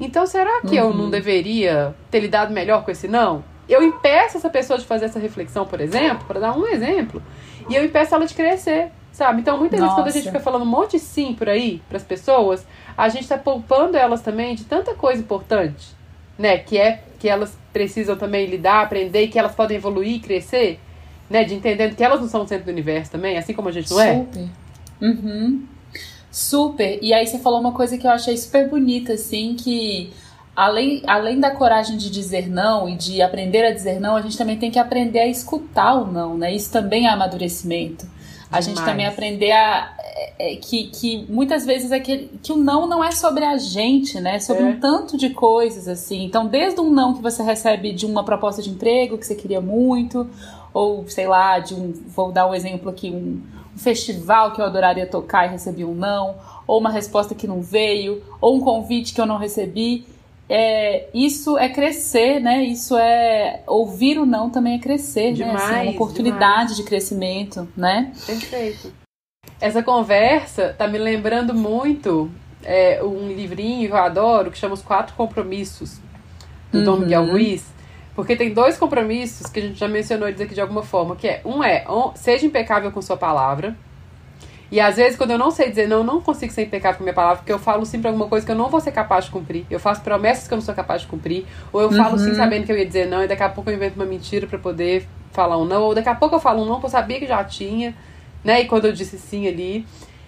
Então 0.00 0.26
será 0.26 0.60
que 0.62 0.78
uhum. 0.78 0.88
eu 0.88 0.94
não 0.94 1.04
uhum. 1.04 1.10
deveria 1.10 1.94
ter 2.10 2.20
lidado 2.20 2.52
melhor 2.52 2.84
com 2.84 2.90
esse 2.90 3.06
não? 3.06 3.44
Eu 3.68 3.82
impeço 3.82 4.36
essa 4.36 4.50
pessoa 4.50 4.78
de 4.78 4.84
fazer 4.84 5.06
essa 5.06 5.18
reflexão, 5.18 5.64
por 5.64 5.80
exemplo, 5.80 6.26
para 6.26 6.40
dar 6.40 6.56
um 6.56 6.66
exemplo, 6.66 7.22
e 7.68 7.74
eu 7.74 7.84
impeço 7.84 8.14
ela 8.14 8.26
de 8.26 8.34
crescer. 8.34 8.90
Sabe? 9.14 9.42
Então, 9.42 9.56
muitas 9.56 9.78
Nossa. 9.78 9.94
vezes, 9.94 10.02
quando 10.02 10.08
a 10.08 10.10
gente 10.10 10.26
fica 10.26 10.40
falando 10.40 10.62
um 10.62 10.66
monte 10.66 10.92
de 10.92 10.98
sim 10.98 11.34
por 11.34 11.48
aí 11.48 11.80
para 11.88 11.96
as 11.96 12.02
pessoas, 12.02 12.66
a 12.98 13.08
gente 13.08 13.22
está 13.22 13.38
poupando 13.38 13.96
elas 13.96 14.20
também 14.20 14.56
de 14.56 14.64
tanta 14.64 14.92
coisa 14.92 15.22
importante, 15.22 15.94
né? 16.36 16.58
Que 16.58 16.76
é 16.76 17.04
que 17.20 17.28
elas 17.28 17.56
precisam 17.72 18.16
também 18.16 18.46
lidar, 18.46 18.82
aprender, 18.82 19.22
e 19.22 19.28
que 19.28 19.38
elas 19.38 19.54
podem 19.54 19.76
evoluir, 19.76 20.20
crescer, 20.20 20.80
né? 21.30 21.44
De 21.44 21.54
entendendo 21.54 21.94
que 21.94 22.02
elas 22.02 22.20
não 22.20 22.26
são 22.26 22.42
o 22.42 22.48
centro 22.48 22.64
do 22.64 22.72
universo 22.72 23.12
também, 23.12 23.38
assim 23.38 23.54
como 23.54 23.68
a 23.68 23.72
gente 23.72 23.88
não 23.88 24.00
é. 24.00 24.14
Super. 24.16 24.48
Uhum. 25.00 25.64
Super. 26.28 26.98
E 27.00 27.14
aí 27.14 27.24
você 27.24 27.38
falou 27.38 27.60
uma 27.60 27.72
coisa 27.72 27.96
que 27.96 28.08
eu 28.08 28.10
achei 28.10 28.36
super 28.36 28.68
bonita, 28.68 29.12
assim, 29.12 29.54
que 29.54 30.12
além, 30.56 31.04
além 31.06 31.38
da 31.38 31.52
coragem 31.52 31.96
de 31.96 32.10
dizer 32.10 32.48
não 32.50 32.88
e 32.88 32.96
de 32.96 33.22
aprender 33.22 33.64
a 33.64 33.72
dizer 33.72 34.00
não, 34.00 34.16
a 34.16 34.20
gente 34.20 34.36
também 34.36 34.58
tem 34.58 34.72
que 34.72 34.78
aprender 34.80 35.20
a 35.20 35.28
escutar 35.28 35.94
o 35.94 36.10
não, 36.10 36.36
né? 36.36 36.52
Isso 36.52 36.72
também 36.72 37.06
é 37.06 37.10
amadurecimento. 37.10 38.12
A 38.54 38.60
gente 38.60 38.82
também 38.84 39.06
aprender 39.06 39.52
a. 39.52 39.92
É, 40.16 40.52
é, 40.52 40.56
que, 40.56 40.84
que 40.88 41.26
muitas 41.28 41.66
vezes 41.66 41.90
é 41.90 41.98
que, 41.98 42.30
que 42.42 42.52
o 42.52 42.56
não 42.56 42.86
não 42.86 43.02
é 43.02 43.10
sobre 43.10 43.44
a 43.44 43.58
gente, 43.58 44.20
né? 44.20 44.36
É 44.36 44.38
sobre 44.38 44.62
é. 44.62 44.66
um 44.66 44.80
tanto 44.80 45.16
de 45.16 45.30
coisas, 45.30 45.88
assim. 45.88 46.24
Então, 46.24 46.46
desde 46.46 46.80
um 46.80 46.90
não 46.90 47.14
que 47.14 47.22
você 47.22 47.42
recebe 47.42 47.92
de 47.92 48.06
uma 48.06 48.22
proposta 48.22 48.62
de 48.62 48.70
emprego 48.70 49.18
que 49.18 49.26
você 49.26 49.34
queria 49.34 49.60
muito, 49.60 50.28
ou 50.72 51.08
sei 51.08 51.26
lá, 51.26 51.58
de 51.58 51.74
um, 51.74 51.92
vou 52.06 52.30
dar 52.30 52.48
um 52.48 52.54
exemplo 52.54 52.90
aqui, 52.90 53.10
um, 53.10 53.42
um 53.74 53.78
festival 53.78 54.52
que 54.52 54.60
eu 54.60 54.64
adoraria 54.64 55.06
tocar 55.06 55.46
e 55.46 55.50
recebi 55.50 55.84
um 55.84 55.94
não, 55.94 56.36
ou 56.66 56.78
uma 56.78 56.90
resposta 56.90 57.34
que 57.34 57.46
não 57.46 57.60
veio, 57.60 58.22
ou 58.40 58.56
um 58.56 58.60
convite 58.60 59.12
que 59.12 59.20
eu 59.20 59.26
não 59.26 59.36
recebi. 59.36 60.06
É, 60.48 61.08
isso 61.14 61.56
é 61.56 61.68
crescer, 61.68 62.40
né? 62.40 62.62
Isso 62.62 62.96
é 62.96 63.62
ouvir 63.66 64.18
o 64.18 64.26
não 64.26 64.50
também 64.50 64.74
é 64.74 64.78
crescer, 64.78 65.32
demais, 65.32 65.54
né? 65.54 65.64
Assim, 65.64 65.74
é 65.74 65.82
uma 65.82 65.90
oportunidade 65.92 66.60
demais. 66.60 66.76
de 66.76 66.82
crescimento, 66.82 67.68
né? 67.76 68.12
Perfeito. 68.26 68.92
Essa 69.60 69.82
conversa 69.82 70.74
tá 70.76 70.86
me 70.86 70.98
lembrando 70.98 71.54
muito 71.54 72.30
é, 72.62 73.02
um 73.02 73.28
livrinho 73.28 73.88
que 73.88 73.94
eu 73.94 73.98
adoro 73.98 74.50
que 74.50 74.58
chama 74.58 74.74
Os 74.74 74.82
Quatro 74.82 75.14
Compromissos 75.14 75.98
do 76.70 76.78
uhum. 76.78 76.84
Dom 76.84 76.96
Miguel 76.98 77.26
Ruiz. 77.26 77.72
Porque 78.14 78.36
tem 78.36 78.52
dois 78.54 78.76
compromissos 78.76 79.48
que 79.48 79.58
a 79.58 79.62
gente 79.62 79.78
já 79.78 79.88
mencionou 79.88 80.28
eles 80.28 80.40
aqui 80.40 80.54
de 80.54 80.60
alguma 80.60 80.82
forma, 80.82 81.16
que 81.16 81.26
é 81.26 81.42
um 81.44 81.64
é 81.64 81.84
seja 82.14 82.46
impecável 82.46 82.92
com 82.92 83.02
sua 83.02 83.16
palavra. 83.16 83.76
E 84.74 84.80
às 84.80 84.96
vezes, 84.96 85.16
quando 85.16 85.30
eu 85.30 85.38
não 85.38 85.52
sei 85.52 85.68
dizer 85.68 85.88
não, 85.88 85.98
eu 85.98 86.02
não 86.02 86.20
consigo 86.20 86.52
ser 86.52 86.64
impecável 86.64 86.98
com 86.98 87.04
minha 87.04 87.14
palavra, 87.14 87.36
porque 87.36 87.52
eu 87.52 87.60
falo 87.60 87.86
sim 87.86 88.00
pra 88.00 88.10
alguma 88.10 88.26
coisa 88.26 88.44
que 88.44 88.50
eu 88.50 88.56
não 88.56 88.68
vou 88.68 88.80
ser 88.80 88.90
capaz 88.90 89.26
de 89.26 89.30
cumprir. 89.30 89.64
Eu 89.70 89.78
faço 89.78 90.00
promessas 90.00 90.48
que 90.48 90.52
eu 90.52 90.56
não 90.56 90.62
sou 90.64 90.74
capaz 90.74 91.02
de 91.02 91.06
cumprir. 91.06 91.46
Ou 91.72 91.80
eu 91.80 91.92
falo 91.92 92.18
sim 92.18 92.30
uhum. 92.30 92.34
sabendo 92.34 92.66
que 92.66 92.72
eu 92.72 92.76
ia 92.76 92.84
dizer 92.84 93.06
não, 93.06 93.22
e 93.22 93.28
daqui 93.28 93.44
a 93.44 93.48
pouco 93.48 93.70
eu 93.70 93.76
invento 93.76 93.94
uma 93.94 94.04
mentira 94.04 94.48
para 94.48 94.58
poder 94.58 95.06
falar 95.30 95.58
um 95.58 95.64
não. 95.64 95.80
Ou 95.80 95.94
daqui 95.94 96.08
a 96.08 96.14
pouco 96.16 96.34
eu 96.34 96.40
falo 96.40 96.64
um 96.64 96.64
não 96.64 96.80
que 96.80 96.86
eu 96.86 96.90
sabia 96.90 97.20
que 97.20 97.26
já 97.28 97.44
tinha, 97.44 97.94
né? 98.42 98.62
E 98.62 98.64
quando 98.66 98.86
eu 98.86 98.92
disse 98.92 99.16
sim 99.16 99.46
ali. 99.46 99.86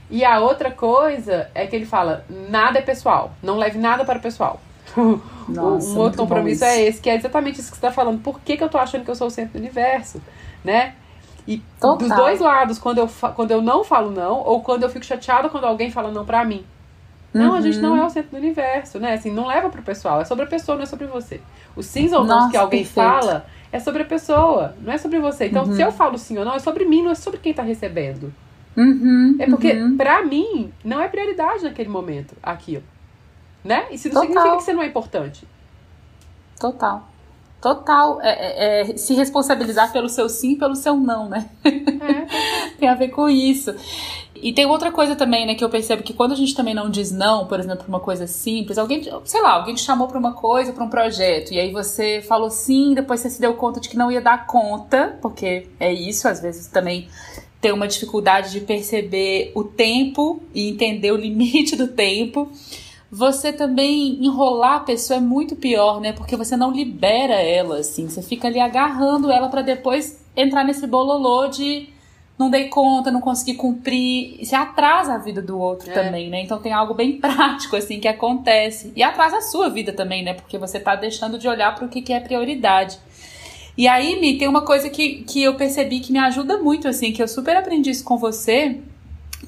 E 0.09 0.25
a 0.25 0.39
outra 0.39 0.71
coisa 0.71 1.51
é 1.53 1.67
que 1.67 1.75
ele 1.75 1.85
fala: 1.85 2.25
nada 2.49 2.79
é 2.79 2.83
pessoal, 2.83 3.33
não 3.43 3.57
leve 3.57 3.79
nada 3.79 4.05
para 4.05 4.21
o 4.21 4.23
pessoal. 4.23 4.61
Nossa, 5.49 5.89
um 5.89 5.99
outro 5.99 6.19
compromisso 6.19 6.63
é 6.63 6.83
esse, 6.83 7.01
que 7.01 7.11
é 7.11 7.17
exatamente 7.17 7.59
isso 7.59 7.73
que 7.73 7.79
você 7.79 7.85
está 7.85 7.91
falando. 7.91 8.21
Por 8.21 8.39
que, 8.39 8.57
que 8.57 8.63
eu 8.63 8.69
tô 8.69 8.79
achando 8.79 9.05
que 9.05 9.11
eu 9.11 9.17
sou 9.17 9.27
o 9.27 9.31
centro 9.31 9.55
do 9.55 9.59
universo? 9.59 10.23
Né? 10.65 10.95
E 11.47 11.63
Total. 11.81 11.97
dos 11.97 12.17
dois 12.17 12.41
lados, 12.41 12.79
quando 12.79 12.99
eu, 12.99 13.09
quando 13.35 13.51
eu 13.51 13.63
não 13.63 13.85
falo 13.85 14.11
não, 14.11 14.41
ou 14.41 14.63
quando 14.63 14.83
eu 14.83 14.89
fico 14.89 15.05
chateada 15.05 15.49
quando 15.49 15.65
alguém 15.65 15.91
fala 15.91 16.11
não 16.11 16.25
pra 16.25 16.45
mim. 16.45 16.65
Não, 17.33 17.51
uhum. 17.51 17.55
a 17.55 17.61
gente 17.61 17.79
não 17.79 17.93
uhum. 17.93 18.03
é 18.03 18.07
o 18.07 18.11
centro 18.11 18.31
do 18.31 18.37
universo, 18.39 18.99
né? 18.99 19.15
Assim, 19.15 19.31
não 19.31 19.47
leva 19.47 19.69
pro 19.69 19.83
pessoal. 19.83 20.21
É 20.21 20.25
sobre 20.25 20.45
a 20.45 20.49
pessoa, 20.49 20.77
não 20.77 20.85
é 20.85 20.87
sobre 20.87 21.07
você. 21.07 21.41
O 21.77 21.83
sim 21.83 22.13
ou 22.15 22.25
não 22.25 22.51
que 22.51 22.57
alguém 22.57 22.83
perfeito. 22.83 22.95
fala 22.95 23.47
é 23.71 23.79
sobre 23.79 24.03
a 24.03 24.07
pessoa, 24.07 24.75
não 24.81 24.93
é 24.93 24.99
sobre 24.99 25.21
você. 25.21 25.47
Então, 25.47 25.65
uhum. 25.65 25.75
se 25.75 25.83
eu 25.83 25.93
falo 25.93 26.17
sim 26.17 26.39
ou 26.39 26.45
não, 26.45 26.55
é 26.55 26.59
sobre 26.59 26.85
mim, 26.85 27.03
não 27.03 27.11
é 27.11 27.15
sobre 27.15 27.39
quem 27.39 27.53
tá 27.53 27.63
recebendo. 27.63 28.33
Uhum, 28.77 29.37
é 29.39 29.47
porque, 29.47 29.73
uhum. 29.73 29.97
pra 29.97 30.25
mim, 30.25 30.73
não 30.85 31.01
é 31.01 31.09
prioridade 31.09 31.63
naquele 31.65 31.89
momento 31.89 32.35
aquilo. 32.43 32.85
Né? 33.65 33.87
Isso 33.91 34.09
não 34.09 34.15
Total. 34.15 34.29
significa 34.29 34.57
que 34.57 34.63
você 34.63 34.73
não 34.73 34.83
é 34.83 34.87
importante. 34.87 35.47
Total. 36.59 37.07
Total. 37.61 38.21
É, 38.21 38.31
é, 38.31 38.81
é, 38.81 38.97
se 38.97 39.15
responsabilizar 39.15 39.93
pelo 39.93 40.09
seu 40.09 40.29
sim 40.29 40.53
e 40.53 40.57
pelo 40.57 40.77
seu 40.77 40.97
não, 40.97 41.29
né? 41.29 41.49
É. 41.65 41.71
tem 42.79 42.89
a 42.89 42.95
ver 42.95 43.09
com 43.09 43.29
isso. 43.29 43.75
E 44.43 44.53
tem 44.53 44.67
outra 44.67 44.93
coisa 44.93 45.17
também, 45.17 45.47
né, 45.47 45.55
que 45.55 45.65
eu 45.65 45.71
percebo 45.71 46.03
que 46.03 46.13
quando 46.13 46.33
a 46.33 46.37
gente 46.37 46.55
também 46.55 46.75
não 46.75 46.91
diz 46.91 47.11
não, 47.11 47.47
por 47.47 47.59
exemplo, 47.59 47.87
uma 47.89 48.01
coisa 48.01 48.27
simples, 48.27 48.77
alguém, 48.77 49.03
sei 49.25 49.41
lá, 49.41 49.53
alguém 49.53 49.75
te 49.75 49.81
chamou 49.81 50.09
para 50.09 50.19
uma 50.19 50.35
coisa, 50.35 50.75
para 50.75 50.85
um 50.85 50.91
projeto, 50.91 51.53
e 51.53 51.59
aí 51.59 51.73
você 51.73 52.21
falou 52.21 52.51
sim, 52.51 52.93
depois 52.95 53.21
você 53.21 53.31
se 53.31 53.41
deu 53.41 53.55
conta 53.55 53.81
de 53.81 53.89
que 53.89 53.97
não 53.97 54.13
ia 54.13 54.21
dar 54.21 54.47
conta, 54.47 55.19
porque 55.23 55.69
é 55.81 55.93
isso, 55.93 56.29
às 56.29 56.41
vezes 56.41 56.67
também 56.67 57.09
tem 57.61 57.73
uma 57.73 57.89
dificuldade 57.89 58.53
de 58.53 58.61
perceber 58.61 59.53
o 59.55 59.65
tempo 59.65 60.43
e 60.55 60.69
entender 60.69 61.11
o 61.13 61.17
limite 61.17 61.75
do 61.75 61.89
tempo 61.89 62.51
você 63.17 63.51
também 63.51 64.23
enrolar 64.23 64.75
a 64.75 64.81
pessoa 64.81 65.17
é 65.17 65.21
muito 65.21 65.57
pior, 65.57 66.03
né? 66.03 66.13
Porque 66.13 66.37
você 66.37 66.55
não 66.55 66.71
libera 66.71 67.33
ela, 67.33 67.79
assim. 67.79 68.11
Você 68.11 68.21
fica 68.21 68.47
ali 68.47 68.61
agarrando 68.61 69.31
ela 69.33 69.49
para 69.49 69.63
depois 69.63 70.23
entrar 70.37 70.63
nesse 70.63 70.87
bololô 70.87 71.49
de 71.49 71.89
não 72.39 72.51
dei 72.51 72.69
conta, 72.69 73.11
não 73.11 73.23
consegui 73.23 73.55
cumprir. 73.55 74.45
Você 74.45 74.55
atrasa 74.55 75.15
a 75.15 75.19
vida 75.19 75.41
do 75.41 75.59
outro 75.59 75.91
é. 75.91 75.95
também, 75.95 76.29
né? 76.29 76.43
Então 76.43 76.59
tem 76.59 76.75
algo 76.75 76.93
bem 76.93 77.17
prático, 77.19 77.75
assim, 77.75 77.99
que 77.99 78.07
acontece. 78.07 78.93
E 78.95 79.03
atrasa 79.03 79.39
a 79.39 79.41
sua 79.41 79.71
vida 79.71 79.95
também, 79.95 80.23
né? 80.23 80.35
Porque 80.35 80.59
você 80.59 80.79
tá 80.79 80.95
deixando 80.95 81.39
de 81.39 81.49
olhar 81.49 81.75
para 81.75 81.87
o 81.87 81.89
que, 81.89 82.03
que 82.03 82.13
é 82.13 82.21
prioridade. 82.21 82.99
E 83.79 83.89
aí, 83.89 84.21
Mi, 84.21 84.37
tem 84.37 84.47
uma 84.47 84.61
coisa 84.61 84.91
que, 84.91 85.25
que 85.25 85.43
eu 85.43 85.55
percebi 85.55 86.01
que 86.01 86.13
me 86.13 86.19
ajuda 86.19 86.59
muito, 86.59 86.87
assim, 86.87 87.13
que 87.13 87.23
eu 87.23 87.29
super 87.29 87.57
aprendi 87.57 87.89
isso 87.89 88.05
com 88.05 88.19
você, 88.19 88.79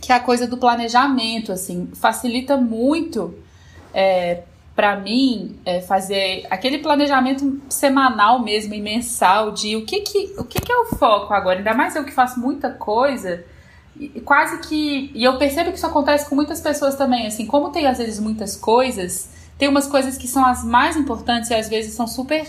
que 0.01 0.11
é 0.11 0.15
a 0.15 0.21
coisa 0.21 0.47
do 0.47 0.57
planejamento, 0.57 1.53
assim. 1.53 1.91
Facilita 1.93 2.57
muito 2.57 3.47
é, 3.99 4.43
para 4.77 4.95
mim, 4.95 5.59
é 5.67 5.81
fazer 5.81 6.47
aquele 6.49 6.79
planejamento 6.79 7.61
semanal 7.69 8.41
mesmo 8.41 8.73
e 8.75 8.81
mensal 8.81 9.51
de 9.51 9.75
o 9.75 9.85
que 9.85 10.03
que, 10.03 10.35
o 10.39 10.45
que 10.45 10.61
que 10.61 10.71
é 10.71 10.77
o 10.77 10.87
foco 10.87 11.35
agora. 11.35 11.59
Ainda 11.59 11.75
mais 11.75 11.97
eu 11.97 12.05
que 12.05 12.13
faço 12.13 12.39
muita 12.39 12.71
coisa, 12.71 13.45
e 13.99 14.21
quase 14.21 14.61
que. 14.61 15.11
E 15.13 15.25
eu 15.25 15.37
percebo 15.37 15.73
que 15.73 15.79
isso 15.79 15.87
acontece 15.87 16.29
com 16.29 16.37
muitas 16.37 16.61
pessoas 16.61 16.95
também. 16.95 17.27
Assim, 17.27 17.45
como 17.45 17.71
tem 17.71 17.89
às 17.89 17.99
vezes 17.99 18.21
muitas 18.21 18.55
coisas, 18.55 19.29
tem 19.59 19.69
umas 19.69 19.89
coisas 19.89 20.17
que 20.17 20.29
são 20.29 20.47
as 20.47 20.63
mais 20.63 20.97
importantes 20.97 21.51
e 21.51 21.55
às 21.55 21.69
vezes 21.69 21.95
são 21.95 22.07
super 22.07 22.47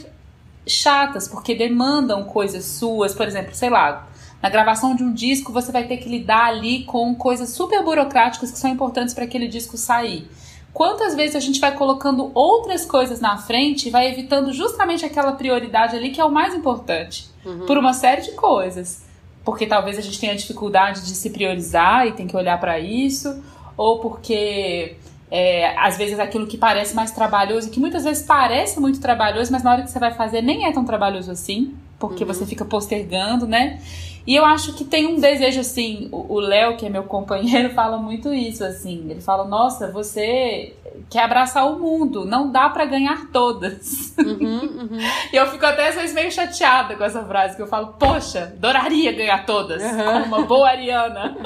chatas, 0.68 1.28
porque 1.28 1.56
demandam 1.56 2.26
coisas 2.26 2.64
suas. 2.64 3.16
Por 3.16 3.26
exemplo, 3.26 3.56
sei 3.56 3.72
lá, 3.72 4.08
na 4.40 4.50
gravação 4.50 4.96
de 4.96 5.02
um 5.02 5.12
disco 5.12 5.52
você 5.52 5.72
vai 5.72 5.88
ter 5.88 5.98
que 5.98 6.08
lidar 6.08 6.46
ali 6.46 6.84
com 6.84 7.16
coisas 7.16 7.50
super 7.50 7.84
burocráticas 7.84 8.52
que 8.52 8.60
são 8.60 8.70
importantes 8.70 9.16
para 9.16 9.24
aquele 9.24 9.48
disco 9.48 9.76
sair. 9.78 10.30
Quantas 10.74 11.16
vezes 11.16 11.36
a 11.36 11.40
gente 11.40 11.60
vai 11.60 11.76
colocando 11.76 12.32
outras 12.34 12.86
coisas 12.86 13.20
na 13.20 13.38
frente 13.38 13.88
e 13.88 13.92
vai 13.92 14.08
evitando 14.08 14.54
justamente 14.54 15.04
aquela 15.04 15.32
prioridade 15.32 15.96
ali 15.96 16.12
que 16.12 16.22
é 16.22 16.26
o 16.26 16.32
mais 16.32 16.54
importante, 16.54 17.28
uhum. 17.46 17.66
por 17.66 17.78
uma 17.78 17.94
série 17.94 18.22
de 18.22 18.32
coisas. 18.34 19.04
Porque 19.44 19.66
talvez 19.66 19.98
a 19.98 20.02
gente 20.02 20.20
tenha 20.20 20.36
dificuldade 20.36 21.06
de 21.06 21.16
se 21.16 21.30
priorizar 21.32 22.08
e 22.08 22.12
tem 22.12 22.28
que 22.28 22.38
olhar 22.38 22.60
para 22.60 22.80
isso, 22.80 23.42
ou 23.76 24.00
porque 24.00 24.96
é, 25.32 25.76
às 25.78 25.98
vezes 25.98 26.20
aquilo 26.20 26.46
que 26.48 26.58
parece 26.58 26.96
mais 26.96 27.12
trabalhoso, 27.12 27.70
que 27.70 27.80
muitas 27.80 28.04
vezes 28.04 28.26
parece 28.26 28.80
muito 28.80 29.00
trabalhoso, 29.00 29.52
mas 29.52 29.64
na 29.64 29.72
hora 29.72 29.82
que 29.84 29.90
você 29.90 30.00
vai 30.00 30.14
fazer 30.14 30.42
nem 30.42 30.66
é 30.66 30.72
tão 30.72 30.86
trabalhoso 30.86 31.32
assim, 31.32 31.76
porque 32.00 32.24
uhum. 32.24 32.34
você 32.34 32.46
fica 32.46 32.66
postergando, 32.66 33.46
né? 33.46 33.80
E 34.26 34.36
eu 34.36 34.46
acho 34.46 34.74
que 34.74 34.84
tem 34.84 35.08
um 35.08 35.20
desejo 35.20 35.60
assim, 35.60 36.08
o 36.12 36.40
Léo, 36.40 36.78
que 36.78 36.86
é 36.86 36.90
meu 36.90 37.04
companheiro, 37.10 37.72
fala 37.72 37.98
muito 37.98 38.34
isso 38.34 38.64
assim. 38.64 39.08
Ele 39.10 39.22
fala: 39.22 39.46
"Nossa, 39.46 39.92
você 39.92 40.74
quer 41.10 41.24
abraçar 41.24 41.72
o 41.72 41.80
mundo, 41.80 42.26
não 42.26 42.52
dá 42.52 42.70
para 42.70 42.86
ganhar 42.86 43.30
todas". 43.32 44.14
Uhum, 44.18 44.62
uhum. 44.62 45.00
e 45.34 45.36
eu 45.36 45.48
fico 45.48 45.66
até 45.66 45.90
às 45.90 45.96
vezes 45.96 46.14
meio 46.14 46.32
chateada 46.32 46.96
com 46.96 47.04
essa 47.04 47.24
frase 47.24 47.56
que 47.56 47.62
eu 47.62 47.68
falo: 47.68 47.96
"Poxa, 48.00 48.54
adoraria 48.56 49.12
ganhar 49.12 49.46
todas, 49.46 49.82
uhum. 49.82 50.04
como 50.04 50.26
uma 50.26 50.42
boa 50.44 50.70
ariana". 50.70 51.36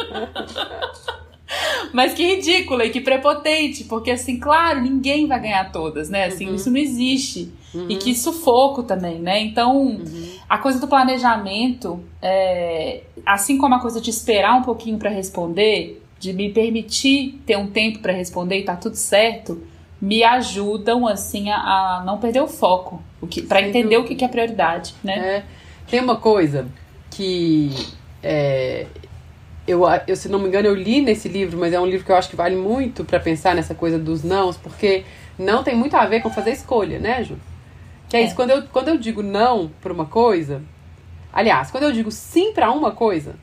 Mas 1.94 2.14
que 2.14 2.36
ridícula 2.36 2.86
e 2.86 2.90
que 2.90 3.00
prepotente, 3.00 3.84
porque 3.84 4.12
assim, 4.12 4.40
claro, 4.40 4.82
ninguém 4.82 5.28
vai 5.28 5.40
ganhar 5.40 5.72
todas, 5.72 6.10
né? 6.10 6.26
Assim, 6.26 6.48
uhum. 6.48 6.56
isso 6.56 6.72
não 6.72 6.80
existe. 6.80 7.54
Uhum. 7.74 7.88
E 7.90 7.96
que 7.98 8.14
sufoco 8.14 8.84
também, 8.84 9.20
né? 9.20 9.40
Então, 9.42 9.76
uhum. 9.88 10.30
a 10.48 10.58
coisa 10.58 10.80
do 10.80 10.88
planejamento, 10.88 12.00
é, 12.22 13.02
assim 13.26 13.58
como 13.58 13.76
a 13.76 13.80
coisa 13.80 14.00
de 14.00 14.10
esperar 14.10 14.56
um 14.56 14.62
pouquinho 14.62 14.98
para 14.98 15.10
responder, 15.10 16.02
de 16.20 16.34
me 16.34 16.50
permitir 16.52 17.42
ter 17.46 17.58
um 17.58 17.68
tempo 17.68 18.00
para 18.00 18.14
responder 18.14 18.60
e 18.60 18.64
tá 18.64 18.76
tudo 18.76 18.96
certo, 18.96 19.62
me 20.00 20.24
ajudam 20.24 21.08
assim 21.08 21.50
a, 21.50 21.58
a 21.58 22.04
não 22.06 22.18
perder 22.18 22.42
o 22.42 22.48
foco, 22.48 23.02
o 23.22 23.28
que 23.28 23.42
para 23.42 23.62
entender 23.62 23.98
o 23.98 24.04
que, 24.04 24.16
que 24.16 24.24
é 24.24 24.28
prioridade, 24.28 24.94
né? 25.04 25.18
É. 25.18 25.44
Tem 25.90 26.00
uma 26.00 26.18
coisa 26.18 26.68
que 27.10 27.72
é, 28.22 28.86
eu, 29.68 29.84
eu, 30.08 30.16
se 30.16 30.28
não 30.30 30.40
me 30.40 30.48
engano, 30.48 30.68
eu 30.68 30.76
li 30.76 31.02
nesse 31.02 31.28
livro, 31.28 31.58
mas 31.58 31.74
é 31.74 31.80
um 31.80 31.86
livro 31.86 32.06
que 32.06 32.12
eu 32.12 32.16
acho 32.16 32.30
que 32.30 32.36
vale 32.36 32.56
muito 32.56 33.04
para 33.04 33.20
pensar 33.20 33.56
nessa 33.56 33.74
coisa 33.74 33.98
dos 33.98 34.24
nãos, 34.24 34.58
porque 34.58 35.04
não 35.40 35.64
tem 35.64 35.76
muito 35.76 35.96
a 35.96 36.06
ver 36.06 36.22
com 36.22 36.30
fazer 36.30 36.52
escolha, 36.52 37.00
né, 37.00 37.24
Ju? 37.24 37.38
Que 38.14 38.18
é, 38.18 38.22
é. 38.22 38.26
isso, 38.26 38.36
quando 38.36 38.52
eu, 38.52 38.62
quando 38.72 38.90
eu 38.90 38.98
digo 38.98 39.24
não 39.24 39.72
pra 39.82 39.92
uma 39.92 40.06
coisa, 40.06 40.62
aliás, 41.34 41.72
quando 41.72 41.86
eu 41.86 41.92
digo 41.92 42.12
sim 42.12 42.54
para 42.54 42.72
uma 42.72 42.92
coisa, 42.92 43.34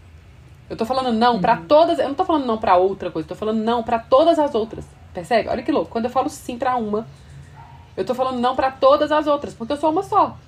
eu 0.68 0.76
tô 0.76 0.87
falando 0.87 1.12
não 1.12 1.35
uhum. 1.35 1.40
para 1.40 1.56
todas, 1.56 1.98
eu 1.98 2.06
não 2.06 2.14
tô 2.14 2.24
falando 2.24 2.46
não 2.46 2.56
para 2.56 2.76
outra 2.76 3.11
coisa, 3.11 3.26
eu 3.26 3.28
tô 3.30 3.35
falando 3.35 3.59
não 3.64 3.83
para 3.83 3.98
todas 3.98 4.38
as 4.38 4.54
outras. 4.54 4.85
Percebe? 5.12 5.48
Olha 5.48 5.61
que 5.64 5.72
louco. 5.72 5.90
Quando 5.90 6.04
eu 6.04 6.11
falo 6.11 6.28
sim 6.28 6.56
para 6.56 6.76
uma, 6.76 7.04
eu 7.96 8.04
tô 8.04 8.14
falando 8.14 8.38
não 8.38 8.54
para 8.54 8.70
todas 8.70 9.11
as 9.11 9.26
outras, 9.26 9.54
porque 9.54 9.72
eu 9.72 9.76
sou 9.76 9.90
uma 9.90 10.04
só. 10.04 10.38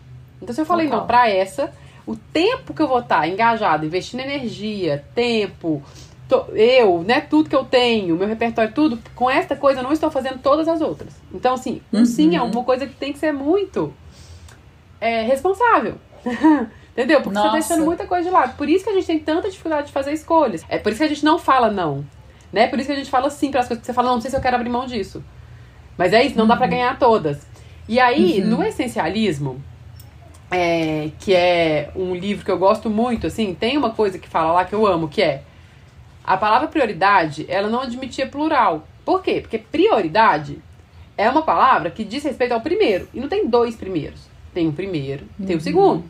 Então 0.40 0.54
se 0.54 0.60
eu 0.60 0.66
falei 0.66 0.86
Total. 0.86 1.00
não 1.00 1.06
para 1.08 1.28
essa, 1.28 1.72
o 2.06 2.14
tempo 2.14 2.72
que 2.72 2.80
eu 2.80 2.86
vou 2.86 3.00
estar 3.00 3.28
engajado, 3.28 3.84
investindo 3.84 4.20
energia, 4.20 5.04
tempo, 5.16 5.82
to, 6.28 6.44
eu, 6.52 7.02
né, 7.02 7.22
tudo 7.22 7.50
que 7.50 7.56
eu 7.56 7.64
tenho, 7.64 8.14
meu 8.16 8.28
repertório, 8.28 8.72
tudo, 8.72 9.00
com 9.16 9.28
esta 9.28 9.56
coisa 9.56 9.80
eu 9.80 9.84
não 9.84 9.92
estou 9.92 10.12
fazendo 10.12 10.38
todas 10.38 10.68
as 10.68 10.80
outras. 10.80 11.12
Então, 11.34 11.54
assim, 11.54 11.82
um 11.92 11.98
uhum. 11.98 12.04
sim 12.04 12.36
é 12.36 12.40
uma 12.40 12.62
coisa 12.62 12.86
que 12.86 12.94
tem 12.94 13.12
que 13.12 13.18
ser 13.18 13.32
muito 13.32 13.92
é, 15.02 15.22
responsável. 15.22 15.96
Entendeu? 16.92 17.22
Porque 17.22 17.34
Nossa. 17.34 17.48
você 17.48 17.52
tá 17.52 17.58
deixando 17.58 17.84
muita 17.84 18.06
coisa 18.06 18.28
de 18.28 18.30
lado. 18.30 18.56
Por 18.56 18.68
isso 18.68 18.84
que 18.84 18.90
a 18.90 18.92
gente 18.92 19.06
tem 19.06 19.18
tanta 19.18 19.50
dificuldade 19.50 19.88
de 19.88 19.92
fazer 19.92 20.12
escolhas. 20.12 20.64
É 20.68 20.78
por 20.78 20.90
isso 20.90 20.98
que 20.98 21.04
a 21.04 21.08
gente 21.08 21.24
não 21.24 21.38
fala 21.38 21.70
não. 21.70 22.04
Né? 22.52 22.68
Por 22.68 22.78
isso 22.78 22.86
que 22.86 22.92
a 22.92 22.96
gente 22.96 23.10
fala 23.10 23.28
sim 23.30 23.50
para 23.50 23.60
as 23.60 23.68
coisas. 23.68 23.84
Você 23.84 23.92
fala, 23.92 24.08
não, 24.08 24.14
não 24.16 24.20
sei 24.20 24.30
se 24.30 24.36
eu 24.36 24.40
quero 24.40 24.54
abrir 24.54 24.70
mão 24.70 24.86
disso. 24.86 25.24
Mas 25.98 26.12
é 26.12 26.22
isso, 26.22 26.36
não 26.36 26.44
uhum. 26.44 26.48
dá 26.48 26.56
para 26.56 26.66
ganhar 26.68 26.98
todas. 26.98 27.46
E 27.88 27.98
aí, 27.98 28.40
uhum. 28.40 28.48
no 28.48 28.62
essencialismo, 28.62 29.60
é, 30.50 31.10
que 31.18 31.34
é 31.34 31.90
um 31.96 32.14
livro 32.14 32.44
que 32.44 32.50
eu 32.50 32.58
gosto 32.58 32.88
muito, 32.88 33.26
assim, 33.26 33.54
tem 33.54 33.76
uma 33.76 33.90
coisa 33.90 34.18
que 34.18 34.28
fala 34.28 34.52
lá 34.52 34.64
que 34.64 34.74
eu 34.74 34.86
amo, 34.86 35.08
que 35.08 35.22
é 35.22 35.42
a 36.22 36.36
palavra 36.36 36.68
prioridade, 36.68 37.44
ela 37.48 37.68
não 37.68 37.80
admitia 37.80 38.26
plural. 38.26 38.86
Por 39.04 39.22
quê? 39.22 39.40
Porque 39.40 39.58
prioridade 39.58 40.62
é 41.16 41.28
uma 41.28 41.42
palavra 41.42 41.90
que 41.90 42.04
diz 42.04 42.22
respeito 42.22 42.52
ao 42.52 42.60
primeiro. 42.60 43.08
E 43.12 43.20
não 43.20 43.28
tem 43.28 43.48
dois 43.48 43.74
primeiros. 43.74 44.31
Tem 44.52 44.68
o 44.68 44.72
primeiro, 44.72 45.26
uhum. 45.38 45.46
tem 45.46 45.56
o 45.56 45.58
uhum. 45.58 45.64
segundo. 45.64 46.04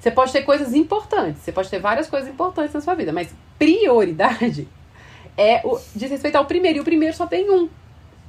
Você 0.00 0.10
pode 0.10 0.32
ter 0.32 0.42
coisas 0.42 0.74
importantes, 0.74 1.42
você 1.42 1.52
pode 1.52 1.70
ter 1.70 1.78
várias 1.78 2.08
coisas 2.08 2.28
importantes 2.28 2.74
na 2.74 2.80
sua 2.80 2.94
vida, 2.94 3.12
mas 3.12 3.34
prioridade 3.58 4.68
é 5.36 5.62
o, 5.64 5.78
diz 5.94 6.10
respeito 6.10 6.36
ao 6.36 6.44
primeiro, 6.44 6.78
e 6.78 6.80
o 6.80 6.84
primeiro 6.84 7.16
só 7.16 7.26
tem 7.26 7.50
um. 7.50 7.68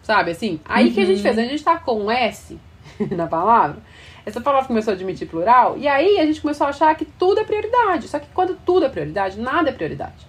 Sabe 0.01 0.31
assim? 0.31 0.59
Aí 0.65 0.87
uhum. 0.87 0.93
que 0.93 1.01
a 1.01 1.05
gente 1.05 1.21
fez? 1.21 1.37
A 1.37 1.41
gente 1.41 1.63
tá 1.63 1.77
com 1.77 2.05
um 2.05 2.11
S 2.11 2.57
na 3.11 3.27
palavra. 3.27 3.77
Essa 4.25 4.41
palavra 4.41 4.67
começou 4.67 4.91
a 4.91 4.95
admitir 4.95 5.27
plural, 5.27 5.77
e 5.77 5.87
aí 5.87 6.19
a 6.19 6.25
gente 6.25 6.41
começou 6.41 6.65
a 6.65 6.69
achar 6.69 6.95
que 6.95 7.05
tudo 7.05 7.41
é 7.41 7.43
prioridade. 7.43 8.07
Só 8.07 8.19
que 8.19 8.27
quando 8.33 8.57
tudo 8.65 8.85
é 8.85 8.89
prioridade, 8.89 9.39
nada 9.39 9.69
é 9.69 9.73
prioridade. 9.73 10.25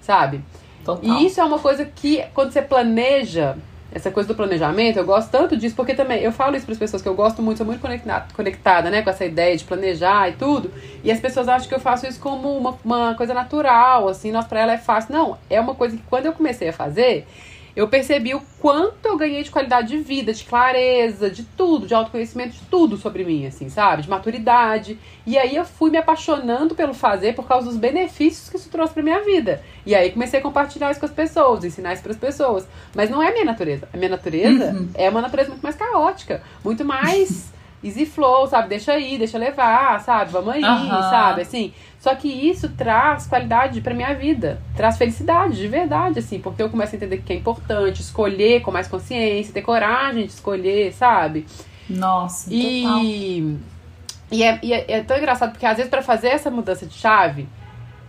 Sabe? 0.00 0.40
Total. 0.84 1.04
E 1.04 1.26
isso 1.26 1.40
é 1.40 1.44
uma 1.44 1.58
coisa 1.58 1.84
que, 1.84 2.24
quando 2.34 2.52
você 2.52 2.60
planeja, 2.60 3.56
essa 3.94 4.10
coisa 4.10 4.26
do 4.26 4.34
planejamento, 4.34 4.98
eu 4.98 5.04
gosto 5.04 5.30
tanto 5.30 5.56
disso, 5.56 5.76
porque 5.76 5.94
também 5.94 6.22
eu 6.22 6.32
falo 6.32 6.56
isso 6.56 6.64
para 6.64 6.72
as 6.72 6.78
pessoas 6.78 7.02
que 7.02 7.08
eu 7.08 7.14
gosto 7.14 7.42
muito, 7.42 7.58
sou 7.58 7.66
muito 7.66 7.80
conectada, 7.80 8.26
conectada 8.34 8.90
né, 8.90 9.02
com 9.02 9.10
essa 9.10 9.24
ideia 9.24 9.56
de 9.56 9.64
planejar 9.64 10.30
e 10.30 10.32
tudo. 10.32 10.72
E 11.04 11.10
as 11.10 11.20
pessoas 11.20 11.48
acham 11.48 11.68
que 11.68 11.74
eu 11.74 11.80
faço 11.80 12.06
isso 12.06 12.18
como 12.18 12.56
uma, 12.56 12.78
uma 12.84 13.14
coisa 13.14 13.34
natural, 13.34 14.08
assim, 14.08 14.32
nossa, 14.32 14.48
para 14.48 14.60
ela 14.60 14.72
é 14.72 14.78
fácil. 14.78 15.12
Não, 15.12 15.38
é 15.50 15.60
uma 15.60 15.74
coisa 15.74 15.96
que 15.96 16.02
quando 16.08 16.26
eu 16.26 16.32
comecei 16.32 16.68
a 16.68 16.72
fazer, 16.72 17.26
eu 17.74 17.88
percebi 17.88 18.34
o 18.34 18.42
quanto 18.60 19.06
eu 19.06 19.16
ganhei 19.16 19.42
de 19.42 19.50
qualidade 19.50 19.88
de 19.88 19.98
vida, 19.98 20.32
de 20.32 20.44
clareza, 20.44 21.30
de 21.30 21.42
tudo, 21.42 21.86
de 21.86 21.94
autoconhecimento, 21.94 22.52
de 22.52 22.62
tudo 22.70 22.96
sobre 22.96 23.24
mim, 23.24 23.46
assim, 23.46 23.68
sabe? 23.68 24.02
De 24.02 24.10
maturidade. 24.10 24.98
E 25.26 25.38
aí 25.38 25.56
eu 25.56 25.64
fui 25.64 25.90
me 25.90 25.96
apaixonando 25.96 26.74
pelo 26.74 26.92
fazer 26.92 27.34
por 27.34 27.46
causa 27.46 27.68
dos 27.68 27.76
benefícios 27.76 28.50
que 28.50 28.56
isso 28.56 28.68
trouxe 28.68 28.92
pra 28.92 29.02
minha 29.02 29.20
vida. 29.24 29.62
E 29.86 29.94
aí 29.94 30.10
comecei 30.10 30.38
a 30.38 30.42
compartilhar 30.42 30.90
isso 30.90 31.00
com 31.00 31.06
as 31.06 31.12
pessoas, 31.12 31.64
ensinar 31.64 31.94
isso 31.94 32.02
pras 32.02 32.16
pessoas. 32.16 32.68
Mas 32.94 33.08
não 33.08 33.22
é 33.22 33.28
a 33.28 33.32
minha 33.32 33.44
natureza. 33.44 33.88
A 33.92 33.96
minha 33.96 34.10
natureza 34.10 34.72
uhum. 34.72 34.90
é 34.94 35.08
uma 35.08 35.22
natureza 35.22 35.50
muito 35.50 35.62
mais 35.62 35.76
caótica, 35.76 36.42
muito 36.62 36.84
mais 36.84 37.50
easy 37.82 38.06
flow, 38.06 38.46
sabe? 38.46 38.68
Deixa 38.68 38.98
ir, 38.98 39.18
deixa 39.18 39.38
levar, 39.38 40.00
sabe? 40.00 40.32
Vamos 40.32 40.54
aí, 40.54 40.62
uhum. 40.62 40.88
sabe? 40.88 41.42
Assim. 41.42 41.72
Só 41.98 42.14
que 42.16 42.28
isso 42.28 42.68
traz 42.70 43.26
qualidade 43.26 43.80
para 43.80 43.94
minha 43.94 44.12
vida, 44.12 44.60
traz 44.76 44.98
felicidade 44.98 45.56
de 45.56 45.68
verdade, 45.68 46.18
assim, 46.18 46.40
porque 46.40 46.60
eu 46.60 46.68
começo 46.68 46.94
a 46.94 46.96
entender 46.96 47.18
que 47.18 47.32
é 47.32 47.36
importante 47.36 48.00
escolher 48.00 48.60
com 48.60 48.72
mais 48.72 48.88
consciência, 48.88 49.54
ter 49.54 49.62
coragem 49.62 50.26
de 50.26 50.32
escolher, 50.32 50.92
sabe? 50.92 51.46
Nossa, 51.88 52.52
e 52.52 52.82
total. 52.82 53.00
E 54.32 54.42
é, 54.42 54.58
e 54.62 54.72
é, 54.72 54.84
é 54.88 55.02
tão 55.02 55.16
engraçado 55.16 55.52
porque 55.52 55.66
às 55.66 55.76
vezes 55.76 55.90
para 55.90 56.02
fazer 56.02 56.28
essa 56.28 56.50
mudança 56.50 56.86
de 56.86 56.94
chave, 56.94 57.46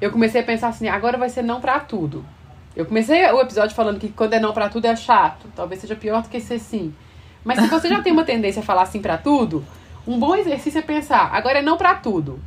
eu 0.02 0.10
comecei 0.10 0.42
a 0.42 0.44
pensar 0.44 0.70
assim, 0.70 0.88
agora 0.88 1.18
vai 1.18 1.30
ser 1.30 1.44
não 1.44 1.62
para 1.62 1.80
tudo. 1.80 2.26
Eu 2.76 2.86
comecei 2.86 3.24
o 3.32 3.42
episódio 3.42 3.76
falando 3.76 4.00
que 4.00 4.10
quando 4.10 4.34
é 4.34 4.40
não 4.40 4.54
para 4.54 4.70
tudo 4.70 4.86
é 4.86 4.96
chato, 4.96 5.46
talvez 5.56 5.82
seja 5.82 5.96
pior 5.96 6.24
do 6.24 6.30
que 6.30 6.40
ser 6.40 6.60
sim. 6.60 6.94
Mas 7.44 7.60
se 7.60 7.68
você 7.68 7.90
já 7.90 8.02
tem 8.02 8.14
uma 8.14 8.24
tendência 8.24 8.62
a 8.62 8.66
falar 8.66 8.86
sim 8.86 9.02
para 9.02 9.18
tudo, 9.18 9.66
um 10.08 10.20
bom 10.20 10.36
exercício 10.36 10.80
é 10.80 10.82
pensar, 10.82 11.30
agora 11.34 11.60
é 11.60 11.62
não 11.62 11.78
para 11.78 11.96
tudo. 11.96 12.40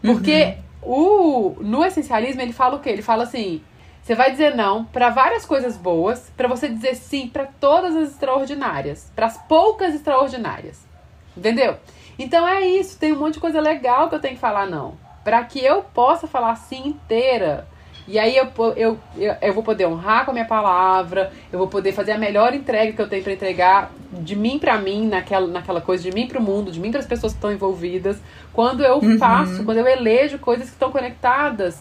Porque 0.00 0.56
uhum. 0.56 0.62
O, 0.82 1.56
no 1.60 1.84
essencialismo, 1.84 2.42
ele 2.42 2.52
fala 2.52 2.76
o 2.76 2.80
quê? 2.80 2.90
Ele 2.90 3.02
fala 3.02 3.22
assim: 3.22 3.62
você 4.02 4.16
vai 4.16 4.32
dizer 4.32 4.54
não 4.54 4.84
para 4.84 5.10
várias 5.10 5.46
coisas 5.46 5.76
boas, 5.76 6.30
para 6.36 6.48
você 6.48 6.68
dizer 6.68 6.96
sim 6.96 7.28
para 7.28 7.46
todas 7.46 7.94
as 7.94 8.10
extraordinárias, 8.10 9.10
para 9.14 9.26
as 9.26 9.38
poucas 9.46 9.94
extraordinárias. 9.94 10.84
Entendeu? 11.36 11.76
Então 12.18 12.46
é 12.46 12.66
isso, 12.66 12.98
tem 12.98 13.12
um 13.12 13.18
monte 13.18 13.34
de 13.34 13.40
coisa 13.40 13.60
legal 13.60 14.08
que 14.08 14.16
eu 14.16 14.20
tenho 14.20 14.34
que 14.34 14.40
falar 14.40 14.66
não, 14.66 14.98
para 15.24 15.42
que 15.44 15.64
eu 15.64 15.82
possa 15.82 16.26
falar 16.26 16.56
sim 16.56 16.88
inteira 16.88 17.66
e 18.06 18.18
aí 18.18 18.36
eu, 18.36 18.48
eu, 18.76 18.98
eu, 19.16 19.36
eu, 19.40 19.54
vou 19.54 19.62
poder 19.62 19.86
honrar 19.86 20.24
com 20.24 20.32
a 20.32 20.34
minha 20.34 20.46
palavra, 20.46 21.32
eu 21.52 21.58
vou 21.58 21.68
poder 21.68 21.92
fazer 21.92 22.12
a 22.12 22.18
melhor 22.18 22.52
entrega 22.52 22.92
que 22.92 23.00
eu 23.00 23.08
tenho 23.08 23.22
para 23.22 23.32
entregar 23.32 23.92
de 24.12 24.34
mim 24.34 24.58
para 24.58 24.76
mim, 24.76 25.06
naquela, 25.06 25.46
naquela 25.46 25.80
coisa, 25.80 26.02
de 26.02 26.12
mim 26.12 26.26
para 26.26 26.38
o 26.38 26.42
mundo, 26.42 26.72
de 26.72 26.80
mim 26.80 26.90
para 26.90 26.98
as 26.98 27.06
pessoas 27.06 27.32
que 27.32 27.38
estão 27.38 27.52
envolvidas. 27.52 28.18
Quando 28.52 28.84
eu 28.84 28.96
uhum. 28.96 29.18
faço, 29.18 29.64
quando 29.64 29.78
eu 29.78 29.86
elejo 29.86 30.38
coisas 30.38 30.66
que 30.66 30.72
estão 30.72 30.90
conectadas 30.90 31.80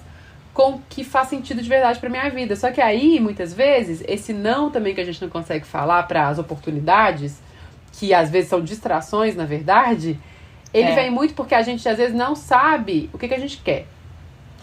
com 0.54 0.74
o 0.74 0.82
que 0.90 1.04
faz 1.04 1.28
sentido 1.28 1.62
de 1.62 1.68
verdade 1.68 2.00
para 2.00 2.10
minha 2.10 2.30
vida. 2.30 2.56
Só 2.56 2.72
que 2.72 2.82
aí, 2.82 3.20
muitas 3.20 3.54
vezes, 3.54 4.04
esse 4.08 4.32
não 4.32 4.70
também 4.70 4.94
que 4.94 5.02
a 5.02 5.06
gente 5.06 5.22
não 5.22 5.30
consegue 5.30 5.66
falar 5.66 6.04
para 6.04 6.28
as 6.28 6.38
oportunidades, 6.38 7.42
que 7.94 8.14
às 8.14 8.30
vezes 8.30 8.50
são 8.50 8.62
distrações, 8.62 9.36
na 9.36 9.46
verdade, 9.46 10.20
ele 10.74 10.90
é. 10.90 10.96
vem 10.96 11.10
muito 11.10 11.34
porque 11.34 11.56
a 11.56 11.62
gente 11.62 11.88
às 11.88 11.98
vezes 11.98 12.14
não 12.14 12.36
sabe 12.36 13.10
o 13.12 13.18
que, 13.18 13.28
que 13.28 13.34
a 13.34 13.40
gente 13.40 13.58
quer 13.58 13.88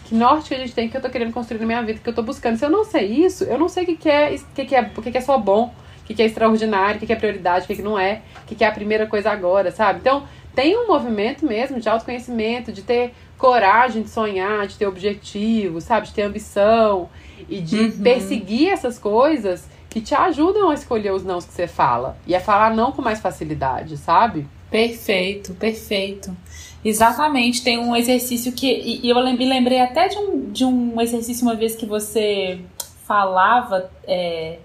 que 0.09 0.15
norte 0.15 0.49
que 0.49 0.55
a 0.55 0.57
gente 0.57 0.73
tem 0.73 0.89
que 0.89 0.97
eu 0.97 1.01
tô 1.01 1.07
querendo 1.07 1.31
construir 1.31 1.59
na 1.59 1.67
minha 1.67 1.83
vida, 1.83 1.99
que 2.03 2.09
eu 2.09 2.13
tô 2.13 2.23
buscando. 2.23 2.57
Se 2.57 2.65
eu 2.65 2.69
não 2.69 2.83
sei 2.83 3.05
isso, 3.05 3.43
eu 3.43 3.59
não 3.59 3.69
sei 3.69 3.83
o 3.83 3.85
que, 3.85 3.95
que 3.95 4.09
é, 4.09 4.35
o 4.35 4.55
que, 4.55 4.65
que 4.65 4.75
é, 4.75 4.91
o 4.97 5.01
que, 5.03 5.11
que 5.11 5.17
é 5.19 5.21
só 5.21 5.37
bom, 5.37 5.71
o 6.01 6.05
que, 6.05 6.15
que 6.15 6.23
é 6.23 6.25
extraordinário, 6.25 6.95
o 6.95 6.99
que, 6.99 7.05
que 7.05 7.13
é 7.13 7.15
prioridade, 7.15 7.65
o 7.65 7.67
que, 7.67 7.75
que 7.75 7.81
não 7.83 7.97
é, 7.97 8.23
o 8.41 8.47
que, 8.47 8.55
que 8.55 8.63
é 8.63 8.67
a 8.67 8.71
primeira 8.71 9.05
coisa 9.05 9.29
agora, 9.29 9.69
sabe? 9.69 9.99
Então, 9.99 10.23
tem 10.55 10.75
um 10.75 10.87
movimento 10.87 11.45
mesmo 11.45 11.79
de 11.79 11.87
autoconhecimento, 11.87 12.71
de 12.71 12.81
ter 12.81 13.13
coragem 13.37 14.01
de 14.01 14.09
sonhar, 14.09 14.65
de 14.65 14.77
ter 14.79 14.87
objetivo, 14.87 15.79
sabe? 15.79 16.07
De 16.07 16.13
ter 16.13 16.23
ambição 16.23 17.07
e 17.47 17.61
de 17.61 17.79
uhum. 17.79 18.01
perseguir 18.01 18.69
essas 18.69 18.97
coisas 18.97 19.69
que 19.91 20.01
te 20.01 20.15
ajudam 20.15 20.71
a 20.71 20.73
escolher 20.73 21.13
os 21.13 21.23
nãos 21.23 21.45
que 21.45 21.53
você 21.53 21.67
fala 21.67 22.17
e 22.25 22.35
a 22.35 22.39
falar 22.39 22.75
não 22.75 22.91
com 22.91 23.03
mais 23.03 23.19
facilidade, 23.19 23.95
sabe? 23.95 24.47
Perfeito, 24.69 25.53
perfeito. 25.55 26.35
Exatamente, 26.83 27.63
tem 27.63 27.77
um 27.77 27.95
exercício 27.95 28.51
que. 28.51 28.99
E 29.03 29.09
eu 29.09 29.15
me 29.37 29.45
lembrei 29.45 29.81
até 29.81 30.07
de 30.07 30.17
um, 30.17 30.51
de 30.51 30.63
um 30.63 31.01
exercício 31.01 31.45
uma 31.45 31.55
vez 31.55 31.75
que 31.75 31.85
você 31.85 32.59
falava 33.05 33.89
é, 34.07 34.59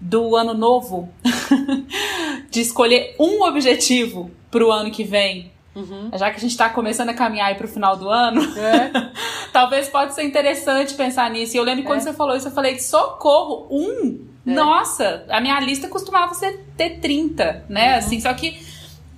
do 0.00 0.34
ano 0.34 0.54
novo, 0.54 1.08
de 2.50 2.60
escolher 2.60 3.14
um 3.20 3.42
objetivo 3.44 4.30
para 4.50 4.64
o 4.64 4.72
ano 4.72 4.90
que 4.90 5.04
vem. 5.04 5.52
Uhum. 5.74 6.10
Já 6.14 6.30
que 6.30 6.36
a 6.36 6.40
gente 6.40 6.52
está 6.52 6.68
começando 6.68 7.08
a 7.10 7.14
caminhar 7.14 7.54
para 7.56 7.66
o 7.66 7.68
final 7.68 7.96
do 7.96 8.08
ano, 8.08 8.40
é. 8.58 9.10
talvez 9.52 9.88
pode 9.88 10.14
ser 10.14 10.22
interessante 10.22 10.94
pensar 10.94 11.30
nisso. 11.30 11.56
E 11.56 11.58
eu 11.58 11.64
lembro 11.64 11.82
que 11.82 11.88
quando 11.88 12.00
é. 12.00 12.02
você 12.02 12.12
falou 12.12 12.36
isso, 12.36 12.48
eu 12.48 12.52
falei: 12.52 12.78
socorro, 12.78 13.66
um? 13.70 14.26
É. 14.46 14.50
Nossa, 14.52 15.24
a 15.28 15.40
minha 15.40 15.58
lista 15.60 15.88
costumava 15.88 16.34
ser 16.34 16.64
ter 16.76 17.00
30, 17.00 17.66
né? 17.68 17.92
Uhum. 17.92 17.98
Assim, 17.98 18.20
só 18.20 18.32
que 18.34 18.58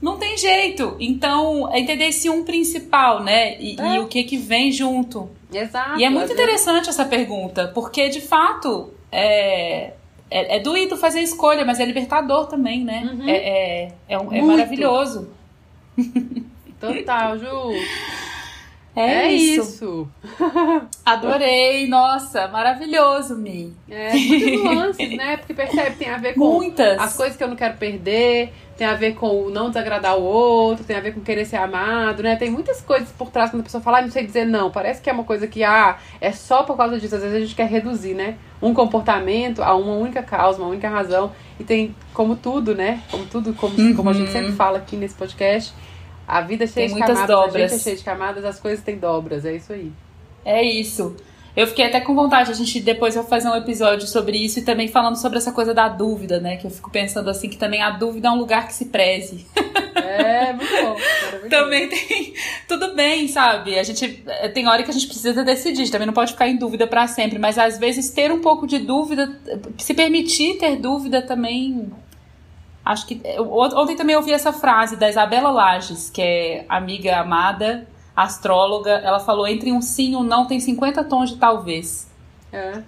não 0.01 0.17
tem 0.17 0.37
jeito. 0.37 0.97
Então, 1.01 1.73
é 1.73 1.81
entender 1.81 2.07
esse 2.07 2.29
um 2.29 2.45
principal, 2.45 3.23
né? 3.23 3.61
E, 3.61 3.81
é. 3.81 3.97
e 3.97 3.99
o 3.99 4.07
que 4.07 4.23
que 4.25 4.37
vem 4.37 4.71
junto. 4.71 5.31
Exato. 5.53 5.99
E 5.99 6.05
é 6.05 6.11
muito 6.11 6.33
interessante 6.33 6.89
essa 6.89 7.05
pergunta, 7.05 7.69
porque 7.75 8.09
de 8.09 8.21
fato 8.21 8.93
é, 9.11 9.93
é, 10.31 10.57
é 10.57 10.61
doído 10.61 10.97
fazer 10.97 11.21
escolha, 11.21 11.65
mas 11.65 11.81
é 11.81 11.85
libertador 11.85 12.47
também, 12.47 12.85
né? 12.85 13.11
Uhum. 13.13 13.29
É, 13.29 13.37
é, 13.37 13.93
é, 14.09 14.15
é 14.15 14.43
maravilhoso. 14.43 15.31
Total, 16.81 17.39
Ju. 17.39 17.73
É, 18.97 19.27
é 19.27 19.33
isso. 19.33 19.61
isso. 19.61 20.09
Adorei, 21.05 21.87
nossa, 21.87 22.49
maravilhoso, 22.49 23.37
Mi. 23.37 23.75
É, 23.91 24.15
muitas 24.15 24.53
nuances, 24.65 25.17
né? 25.17 25.37
Porque 25.37 25.53
percebe, 25.53 25.97
tem 25.97 26.09
a 26.09 26.17
ver 26.17 26.33
com 26.33 26.51
muitas. 26.51 26.99
as 26.99 27.15
coisas 27.15 27.37
que 27.37 27.45
eu 27.45 27.49
não 27.49 27.57
quero 27.57 27.77
perder, 27.77 28.55
tem 28.75 28.87
a 28.87 28.95
ver 28.95 29.15
com 29.15 29.43
o 29.43 29.51
não 29.51 29.69
desagradar 29.69 30.17
o 30.17 30.23
outro, 30.23 30.83
tem 30.83 30.97
a 30.97 31.01
ver 31.01 31.13
com 31.13 31.21
querer 31.21 31.45
ser 31.45 31.57
amado, 31.57 32.23
né? 32.23 32.37
Tem 32.37 32.51
muitas 32.51 32.81
coisas 32.81 33.11
por 33.11 33.31
trás 33.31 33.51
quando 33.51 33.61
a 33.61 33.65
pessoa 33.65 33.83
fala, 33.83 33.99
ah, 33.99 34.03
não 34.03 34.11
sei 34.11 34.25
dizer 34.25 34.47
não. 34.47 34.71
Parece 34.71 35.03
que 35.03 35.11
é 35.11 35.13
uma 35.13 35.25
coisa 35.25 35.47
que, 35.47 35.63
ah, 35.63 35.99
é 36.19 36.33
só 36.33 36.63
por 36.63 36.75
causa 36.75 36.99
disso. 36.99 37.17
Às 37.17 37.21
vezes 37.21 37.37
a 37.37 37.41
gente 37.41 37.55
quer 37.55 37.69
reduzir, 37.69 38.15
né? 38.15 38.39
Um 38.63 38.73
comportamento 38.73 39.63
a 39.63 39.77
uma 39.77 39.93
única 39.93 40.23
causa, 40.23 40.59
uma 40.59 40.71
única 40.71 40.89
razão. 40.89 41.33
E 41.61 41.65
tem, 41.65 41.95
como 42.15 42.35
tudo, 42.35 42.75
né? 42.75 43.03
Como 43.11 43.27
tudo, 43.27 43.53
como, 43.53 43.79
uhum. 43.79 43.95
como 43.95 44.09
a 44.09 44.15
gente 44.15 44.31
sempre 44.33 44.53
fala 44.53 44.79
aqui 44.79 44.97
nesse 44.97 45.15
podcast 45.15 45.75
a 46.27 46.41
vida 46.41 46.65
é 46.65 46.67
cheia 46.67 46.87
tem 46.87 46.97
de 46.97 47.01
camadas, 47.01 47.27
dobras. 47.27 47.55
a 47.55 47.59
gente 47.69 47.75
é 47.75 47.79
cheia 47.79 47.97
de 47.97 48.05
camadas, 48.05 48.45
as 48.45 48.59
coisas 48.59 48.85
têm 48.85 48.99
dobras, 48.99 49.45
é 49.45 49.55
isso 49.55 49.73
aí. 49.73 49.93
É 50.45 50.63
isso. 50.63 51.17
Eu 51.57 51.67
fiquei 51.67 51.87
até 51.87 52.01
com 52.01 52.15
vontade, 52.15 52.51
a 52.51 52.55
gente 52.55 52.79
depois 52.81 53.15
vai 53.15 53.25
fazer 53.25 53.49
um 53.49 53.57
episódio 53.57 54.07
sobre 54.07 54.37
isso 54.37 54.59
e 54.59 54.63
também 54.63 54.89
falando 54.89 55.17
sobre 55.17 55.39
essa 55.39 55.51
coisa 55.51 55.73
da 55.73 55.89
dúvida, 55.89 56.39
né? 56.39 56.59
Que 56.59 56.67
eu 56.67 56.71
fico 56.71 56.91
pensando 56.91 57.31
assim 57.31 57.49
que 57.49 57.57
também 57.57 57.81
a 57.81 57.91
dúvida 57.91 58.29
é 58.29 58.31
um 58.31 58.37
lugar 58.37 58.67
que 58.67 58.75
se 58.75 58.87
preze. 58.87 59.47
É, 59.95 60.53
muito 60.53 60.71
bom. 60.71 60.97
Muito 61.41 61.49
também 61.49 61.89
bom. 61.89 61.97
tem. 61.97 62.35
Tudo 62.69 62.95
bem, 62.95 63.27
sabe? 63.27 63.79
A 63.79 63.83
gente 63.83 64.23
tem 64.53 64.69
hora 64.69 64.83
que 64.83 64.91
a 64.91 64.93
gente 64.93 65.07
precisa 65.07 65.43
decidir, 65.43 65.91
também 65.91 66.07
não 66.07 66.13
pode 66.13 66.33
ficar 66.33 66.47
em 66.47 66.57
dúvida 66.57 66.87
para 66.87 67.07
sempre, 67.07 67.39
mas 67.39 67.57
às 67.57 67.79
vezes 67.79 68.11
ter 68.11 68.31
um 68.31 68.43
pouco 68.43 68.67
de 68.67 68.79
dúvida, 68.79 69.41
se 69.79 69.95
permitir 69.95 70.59
ter 70.59 70.77
dúvida 70.77 71.23
também 71.23 71.91
Acho 72.87 73.05
que. 73.05 73.21
Ontem 73.41 73.97
também 73.97 74.15
ouvi 74.15 74.33
essa 74.33 74.53
frase 74.53 74.97
da 74.97 75.09
Isabela 75.09 75.51
Lages, 75.51 76.09
que 76.09 76.23
é 76.23 76.67
amiga 76.69 77.19
amada, 77.19 77.85
astróloga. 78.15 78.93
Ela 78.93 79.19
falou: 79.19 79.45
entre 79.45 79.73
um 79.73 79.83
sim 79.83 80.13
e 80.13 80.17
um 80.17 80.23
não 80.23 80.47
tem 80.47 80.61
50 80.61 81.03
tons 81.03 81.31
de 81.31 81.37
talvez. 81.37 82.09
É. 82.53 82.81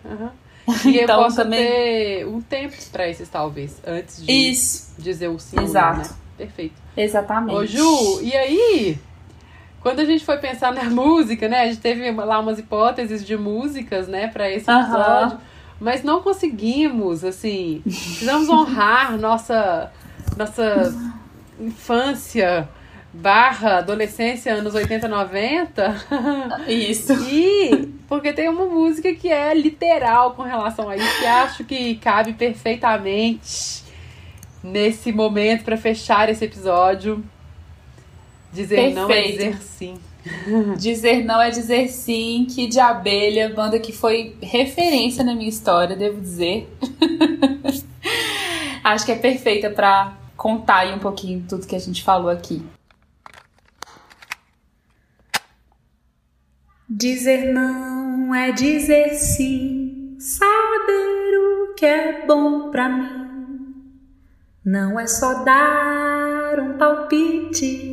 E 0.85 1.01
então, 1.01 1.17
eu 1.17 1.25
posso 1.25 1.37
também... 1.37 1.67
ter 1.67 2.27
um 2.27 2.41
tempo 2.41 2.77
para 2.93 3.09
esses 3.09 3.29
talvez, 3.29 3.81
antes 3.87 4.25
de 4.25 4.31
Isso. 4.31 4.95
dizer 4.99 5.29
o 5.29 5.39
sim 5.39 5.59
Exato. 5.59 5.97
não, 5.97 6.05
né? 6.05 6.11
Perfeito. 6.37 6.75
Exatamente. 6.97 7.57
Ô, 7.57 7.67
Ju, 7.67 8.21
e 8.23 8.37
aí? 8.37 8.99
quando 9.81 10.01
a 10.01 10.05
gente 10.05 10.25
foi 10.25 10.37
pensar 10.39 10.73
na 10.73 10.85
música, 10.91 11.49
né? 11.49 11.63
A 11.63 11.67
gente 11.67 11.81
teve 11.81 12.11
lá 12.13 12.39
umas 12.39 12.59
hipóteses 12.59 13.25
de 13.25 13.37
músicas, 13.37 14.07
né, 14.07 14.29
para 14.29 14.49
esse 14.49 14.71
episódio. 14.71 15.39
Uhum. 15.39 15.43
Mas 15.81 16.03
não 16.03 16.23
conseguimos, 16.23 17.25
assim. 17.25 17.81
Precisamos 17.85 18.49
honrar 18.49 19.17
nossa, 19.17 19.93
nossa 20.37 20.95
infância 21.61 22.69
barra 23.13 23.79
adolescência 23.79 24.55
anos 24.55 24.75
80, 24.75 25.09
90. 25.09 26.07
Isso. 26.69 27.13
E 27.29 27.95
porque 28.09 28.33
tem 28.33 28.49
uma 28.49 28.67
música 28.67 29.15
que 29.15 29.29
é 29.29 29.55
literal 29.55 30.33
com 30.33 30.43
relação 30.43 30.89
a 30.89 30.97
isso, 30.97 31.19
que 31.19 31.27
acho 31.27 31.65
que 31.65 31.95
cabe 31.97 32.33
perfeitamente 32.35 33.85
nesse 34.63 35.13
momento 35.13 35.65
para 35.65 35.77
fechar 35.77 36.29
esse 36.29 36.45
episódio. 36.45 37.25
Dizer 38.53 38.77
Perfeito. 38.77 38.97
não 38.97 39.11
é 39.11 39.23
dizer 39.23 39.63
sim. 39.63 39.99
Dizer 40.79 41.25
não 41.25 41.41
é 41.41 41.51
dizer 41.51 41.89
sim, 41.89 42.47
que 42.49 42.67
de 42.67 42.81
abelha, 42.81 43.53
banda 43.55 43.79
que 43.79 43.93
foi 43.93 44.37
referência 44.43 45.25
na 45.25 45.35
minha 45.35 45.49
história, 45.49 45.97
devo 45.97 46.21
dizer. 46.21 46.69
Acho 48.83 49.05
que 49.05 49.13
é 49.13 49.17
perfeita 49.17 49.71
para 49.71 50.17
contar 50.37 50.79
aí 50.79 50.95
um 50.95 50.99
pouquinho 50.99 51.45
tudo 51.49 51.67
que 51.67 51.77
a 51.77 51.79
gente 51.79 52.03
falou 52.03 52.31
aqui. 52.31 52.63
Dizer 56.89 57.53
não 57.53 58.35
é 58.35 58.51
dizer 58.51 59.11
sim, 59.15 60.17
saber 60.19 61.37
o 61.37 61.75
que 61.75 61.85
é 61.85 62.27
bom 62.27 62.71
para 62.71 62.89
mim. 62.89 63.29
Não 64.65 64.99
é 64.99 65.07
só 65.07 65.45
dar 65.45 66.59
um 66.61 66.79
palpite. 66.79 67.88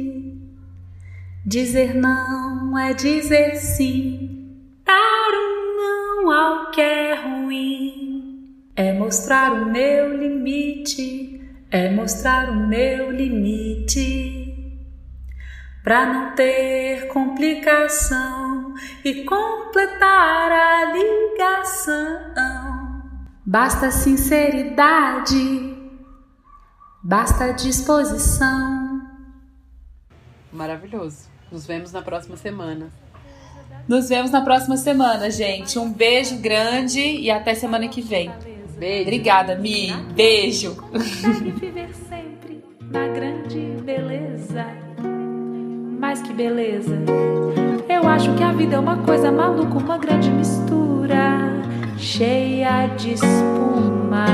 Dizer 1.48 1.94
não 1.94 2.76
é 2.76 2.92
dizer 2.96 3.58
sim, 3.58 4.74
dar 4.84 5.32
um 5.32 5.78
não 5.78 6.32
ao 6.32 6.72
que 6.72 6.82
é 6.82 7.14
ruim. 7.14 8.66
É 8.76 8.92
mostrar 8.92 9.54
o 9.54 9.72
meu 9.72 10.18
limite, 10.18 11.40
é 11.70 11.92
mostrar 11.92 12.50
o 12.50 12.68
meu 12.68 13.12
limite 13.12 14.56
para 15.84 16.12
não 16.12 16.34
ter 16.34 17.10
complicação 17.10 18.74
e 19.04 19.24
completar 19.24 20.52
a 20.52 20.94
ligação. 20.94 22.24
Basta 23.46 23.92
sinceridade, 23.92 25.78
basta 27.04 27.54
disposição. 27.54 29.00
Maravilhoso. 30.52 31.35
Nos 31.52 31.66
vemos 31.66 31.92
na 31.92 32.02
próxima 32.02 32.38
semana. 32.38 32.92
Nos 33.88 34.10
vemos 34.10 34.32
na 34.32 34.42
próxima 34.42 34.78
semana, 34.78 35.30
gente. 35.30 35.78
Um 35.78 35.92
beijo 35.92 36.38
grande 36.38 37.00
e 37.00 37.30
até 37.30 37.54
semana 37.54 37.88
que 37.88 38.02
vem. 38.02 38.32
Beijo. 38.78 39.02
Obrigada, 39.04 39.56
Mi. 39.56 39.94
Beijo. 40.14 40.76
viver 40.92 41.94
sempre 42.10 42.64
na 42.92 43.08
grande 43.08 43.60
beleza 43.84 44.86
mas 46.06 46.22
que 46.22 46.34
beleza. 46.34 46.96
Eu 47.90 48.08
acho 48.08 48.32
que 48.36 48.44
a 48.44 48.52
vida 48.52 48.76
é 48.76 48.80
uma 48.80 48.98
coisa 48.98 49.32
maluca, 49.32 49.78
uma 49.78 49.98
grande 49.98 50.30
mistura, 50.30 51.40
cheia 51.98 52.88
de 52.96 53.14
espuma. 53.14 54.26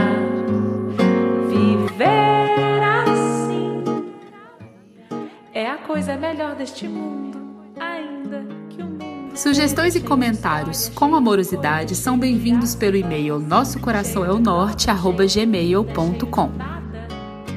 Viver 1.49 2.30
coisa 5.91 6.15
melhor 6.15 6.55
deste 6.55 6.87
mundo, 6.87 7.37
ainda 7.77 8.47
que 8.69 8.81
o 8.81 8.85
mundo. 8.85 9.37
Sugestões 9.37 9.93
e 9.93 9.99
comentários 9.99 10.87
com 10.87 11.13
amorosidade 11.13 11.95
são 11.95 12.17
bem-vindos 12.17 12.73
pelo 12.73 12.95
e-mail 12.95 13.37
nosso 13.39 13.77
coração 13.77 14.23
é. 16.25 16.53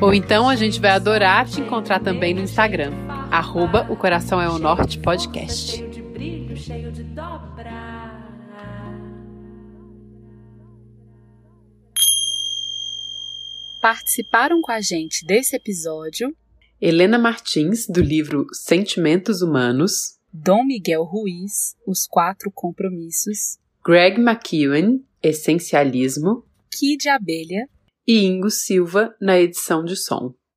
Ou 0.01 0.12
então 0.12 0.49
a 0.49 0.57
gente 0.57 0.81
vai 0.81 0.90
adorar 0.90 1.47
te 1.47 1.61
encontrar 1.61 2.01
também 2.01 2.35
no 2.35 2.40
Instagram 2.40 2.90
arroba 3.31 3.87
o 3.88 3.97
Coração 3.97 4.40
é 4.40 4.49
o 4.49 4.59
Norte 4.59 4.99
podcast. 4.99 5.85
Participaram 13.81 14.61
com 14.61 14.73
a 14.73 14.81
gente 14.81 15.25
desse 15.25 15.55
episódio 15.55 16.35
Helena 16.81 17.19
Martins, 17.19 17.87
do 17.87 18.01
livro 18.01 18.47
Sentimentos 18.53 19.43
Humanos, 19.43 20.19
Dom 20.33 20.65
Miguel 20.65 21.05
Ruiz, 21.05 21.77
Os 21.87 22.07
Quatro 22.07 22.51
Compromissos, 22.53 23.59
Greg 23.85 24.21
McEwen, 24.21 25.05
Essencialismo, 25.23 26.45
Kid 26.71 27.09
Abelha. 27.09 27.69
E 28.07 28.25
Ingo 28.25 28.51
Silva, 28.51 29.15
na 29.21 29.41
edição 29.41 29.85
de 29.85 29.97
som. 29.97 30.35